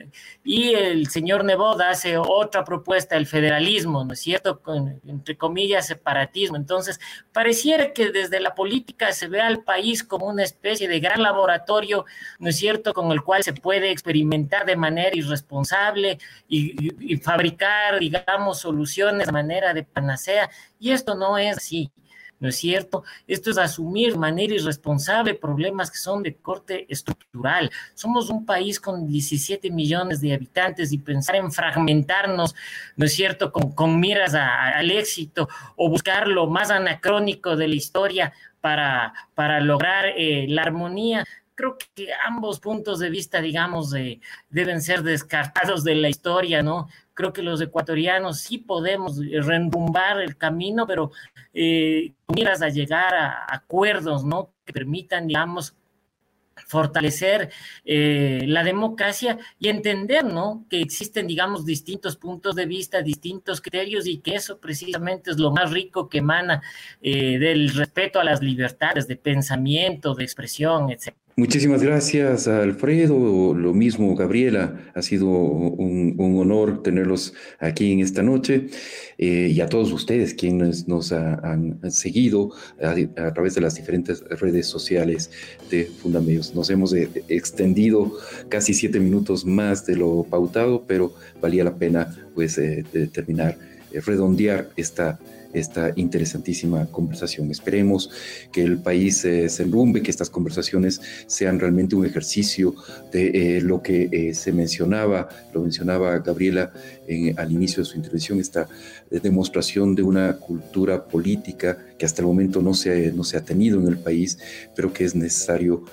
Y 0.42 0.74
el 0.74 1.08
señor 1.08 1.44
Neboda 1.44 1.90
hace 1.90 2.16
otra 2.16 2.64
propuesta, 2.64 3.16
el 3.16 3.26
federalismo, 3.26 4.04
¿no 4.04 4.14
es 4.14 4.20
cierto? 4.20 4.60
Con, 4.60 5.00
entre 5.06 5.36
comillas, 5.36 5.86
separatismo. 5.86 6.56
Entonces, 6.56 6.98
pareciera 7.32 7.92
que 7.92 8.10
desde 8.10 8.40
la 8.40 8.54
política 8.54 9.12
se 9.12 9.28
ve 9.28 9.40
al 9.40 9.62
país 9.62 10.02
como 10.02 10.26
una 10.26 10.42
especie 10.42 10.88
de 10.88 10.98
gran 10.98 11.22
laboratorio, 11.22 12.06
¿no 12.38 12.48
es 12.48 12.56
cierto?, 12.56 12.94
con 12.94 13.12
el 13.12 13.22
cual 13.22 13.44
se 13.44 13.52
puede 13.52 13.90
experimentar 13.90 14.64
de 14.64 14.76
manera 14.76 15.14
irresponsable 15.14 16.18
y, 16.48 17.12
y 17.12 17.16
fabricar, 17.18 17.98
digamos, 17.98 18.60
soluciones 18.60 19.26
de 19.26 19.32
manera 19.32 19.74
de 19.74 19.82
panacea. 19.82 20.48
Y 20.78 20.92
esto 20.92 21.14
no 21.14 21.36
es 21.36 21.58
así. 21.58 21.92
¿No 22.40 22.48
es 22.48 22.56
cierto? 22.56 23.04
Esto 23.26 23.50
es 23.50 23.58
asumir 23.58 24.12
de 24.12 24.18
manera 24.18 24.54
irresponsable 24.54 25.34
problemas 25.34 25.90
que 25.90 25.98
son 25.98 26.22
de 26.22 26.34
corte 26.36 26.86
estructural. 26.88 27.70
Somos 27.94 28.30
un 28.30 28.44
país 28.44 28.80
con 28.80 29.06
17 29.06 29.70
millones 29.70 30.20
de 30.20 30.34
habitantes 30.34 30.92
y 30.92 30.98
pensar 30.98 31.36
en 31.36 31.52
fragmentarnos, 31.52 32.54
¿no 32.96 33.04
es 33.04 33.12
cierto?, 33.12 33.52
con, 33.52 34.00
miras 34.00 34.34
al 34.34 34.90
éxito 34.90 35.48
o 35.76 35.88
buscar 35.88 36.26
lo 36.26 36.46
más 36.46 36.70
anacrónico 36.70 37.56
de 37.56 37.68
la 37.68 37.74
historia 37.74 38.32
para, 38.60 39.12
para 39.34 39.60
lograr 39.60 40.06
eh, 40.16 40.46
la 40.48 40.62
armonía, 40.62 41.24
creo 41.54 41.76
que 41.94 42.08
ambos 42.24 42.58
puntos 42.58 42.98
de 43.00 43.10
vista, 43.10 43.42
digamos, 43.42 43.94
deben 44.48 44.80
ser 44.80 45.02
descartados 45.02 45.84
de 45.84 45.94
la 45.94 46.08
historia, 46.08 46.62
¿no? 46.62 46.88
Creo 47.20 47.34
que 47.34 47.42
los 47.42 47.60
ecuatorianos 47.60 48.40
sí 48.40 48.56
podemos 48.56 49.18
reenrumbar 49.18 50.22
el 50.22 50.38
camino, 50.38 50.86
pero 50.86 51.10
eh, 51.52 52.14
miras 52.34 52.62
a 52.62 52.70
llegar 52.70 53.14
a 53.14 53.44
acuerdos, 53.46 54.24
¿no? 54.24 54.54
Que 54.64 54.72
permitan, 54.72 55.26
digamos, 55.26 55.76
fortalecer 56.66 57.50
eh, 57.84 58.44
la 58.46 58.64
democracia 58.64 59.38
y 59.58 59.68
entender, 59.68 60.24
¿no? 60.24 60.64
Que 60.70 60.80
existen, 60.80 61.26
digamos, 61.26 61.66
distintos 61.66 62.16
puntos 62.16 62.54
de 62.54 62.64
vista, 62.64 63.02
distintos 63.02 63.60
criterios 63.60 64.06
y 64.06 64.20
que 64.20 64.36
eso 64.36 64.58
precisamente 64.58 65.30
es 65.30 65.38
lo 65.38 65.50
más 65.50 65.70
rico 65.72 66.08
que 66.08 66.18
emana 66.18 66.62
eh, 67.02 67.38
del 67.38 67.74
respeto 67.74 68.18
a 68.18 68.24
las 68.24 68.40
libertades 68.40 69.06
de 69.06 69.16
pensamiento, 69.16 70.14
de 70.14 70.24
expresión, 70.24 70.90
etc. 70.90 71.14
Muchísimas 71.36 71.82
gracias, 71.82 72.48
Alfredo. 72.48 73.54
Lo 73.54 73.72
mismo, 73.72 74.14
Gabriela. 74.14 74.90
Ha 74.94 75.00
sido 75.00 75.28
un, 75.28 76.16
honor 76.18 76.82
tenerlos 76.82 77.32
aquí 77.58 77.92
en 77.92 78.00
esta 78.00 78.22
noche. 78.22 78.66
Eh, 79.16 79.50
y 79.54 79.60
a 79.60 79.68
todos 79.68 79.92
ustedes 79.92 80.34
quienes 80.34 80.88
nos 80.88 81.12
han 81.12 81.78
seguido 81.90 82.50
a, 82.82 83.32
través 83.32 83.54
de 83.54 83.60
las 83.60 83.74
diferentes 83.74 84.22
redes 84.40 84.66
sociales 84.66 85.30
de 85.70 85.86
Fundamedios. 85.86 86.54
Nos 86.54 86.68
hemos 86.68 86.92
eh, 86.94 87.08
extendido 87.28 88.12
casi 88.48 88.74
siete 88.74 88.98
minutos 89.00 89.46
más 89.46 89.86
de 89.86 89.96
lo 89.96 90.24
pautado, 90.24 90.84
pero 90.86 91.14
valía 91.40 91.64
la 91.64 91.76
pena 91.76 92.14
pues 92.34 92.58
eh, 92.58 92.84
terminar, 93.12 93.56
redondear 93.92 94.70
esta 94.76 95.18
esta 95.52 95.92
interesantísima 95.96 96.86
conversación. 96.86 97.50
Esperemos 97.50 98.10
que 98.52 98.62
el 98.62 98.78
país 98.78 99.24
eh, 99.24 99.48
se 99.48 99.62
enrumbe, 99.64 100.02
que 100.02 100.10
estas 100.10 100.30
conversaciones 100.30 101.00
sean 101.26 101.58
realmente 101.58 101.96
un 101.96 102.06
ejercicio 102.06 102.74
de 103.12 103.56
eh, 103.56 103.60
lo 103.60 103.82
que 103.82 104.08
eh, 104.10 104.34
se 104.34 104.52
mencionaba, 104.52 105.28
lo 105.52 105.62
mencionaba 105.62 106.18
Gabriela 106.18 106.72
al 107.36 107.50
inicio 107.50 107.82
de 107.82 107.88
su 107.88 107.96
intervención, 107.96 108.38
esta 108.38 108.68
demostración 109.10 109.96
de 109.96 110.04
una 110.04 110.36
cultura 110.36 111.08
política 111.08 111.76
que 111.98 112.06
hasta 112.06 112.22
el 112.22 112.28
momento 112.28 112.62
no 112.62 112.72
se, 112.72 113.10
no 113.10 113.24
se 113.24 113.36
ha 113.36 113.44
tenido 113.44 113.80
en 113.80 113.88
el 113.88 113.98
país, 113.98 114.38
pero 114.76 114.92
que 114.92 115.04
es 115.04 115.16
necesario 115.16 115.84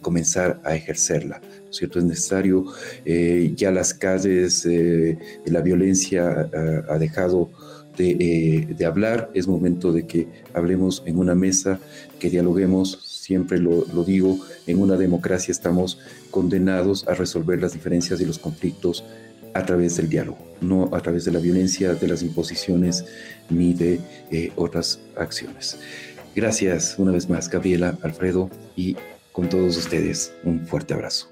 comenzar 0.00 0.62
a 0.64 0.74
ejercerla. 0.74 1.42
¿cierto? 1.68 1.98
Es 1.98 2.06
necesario, 2.06 2.64
ya 3.04 3.70
las 3.70 3.92
calles, 3.92 4.66
la 5.44 5.60
violencia 5.60 6.48
ha 6.88 6.98
dejado 6.98 7.50
eh, 7.98 8.66
de, 8.76 8.86
hablar, 8.86 9.30
es 9.34 9.46
momento 9.46 9.92
de 9.92 10.06
que 10.06 10.28
hablemos 10.54 11.02
en 11.06 11.18
una 11.18 11.34
mesa, 11.34 11.78
que 12.18 12.30
dialoguemos, 12.30 12.98
siempre 13.02 13.58
lo, 13.58 13.84
digo, 14.04 14.38
en 14.66 14.80
una 14.80 14.96
democracia 14.96 15.52
estamos 15.52 15.98
condenados 16.30 17.06
a 17.06 17.14
resolver 17.14 17.60
las 17.60 17.72
diferencias 17.72 18.20
y 18.20 18.24
los 18.24 18.38
conflictos 18.38 19.04
a 19.54 19.66
través 19.66 19.96
del 19.98 20.08
diálogo, 20.08 20.38
no 20.62 20.88
a 20.92 21.00
través 21.00 21.26
de 21.26 21.32
la 21.32 21.38
violencia, 21.38 21.94
de 21.94 22.08
las 22.08 22.22
imposiciones 22.22 23.04
ni 23.50 23.74
de 23.74 24.00
eh, 24.30 24.50
otras 24.56 25.00
acciones. 25.16 25.78
Gracias 26.34 26.94
una 26.98 27.12
vez 27.12 27.28
más, 27.28 27.50
Gabriela, 27.50 27.98
Alfredo, 28.02 28.48
y 28.74 28.96
con 29.32 29.50
todos 29.50 29.76
ustedes 29.76 30.32
un 30.44 30.66
fuerte 30.66 30.94
abrazo. 30.94 31.28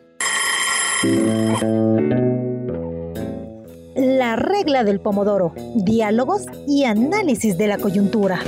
La 4.01 4.35
regla 4.35 4.83
del 4.83 4.99
pomodoro, 4.99 5.53
diálogos 5.75 6.47
y 6.67 6.85
análisis 6.85 7.59
de 7.59 7.67
la 7.67 7.77
coyuntura. 7.77 8.41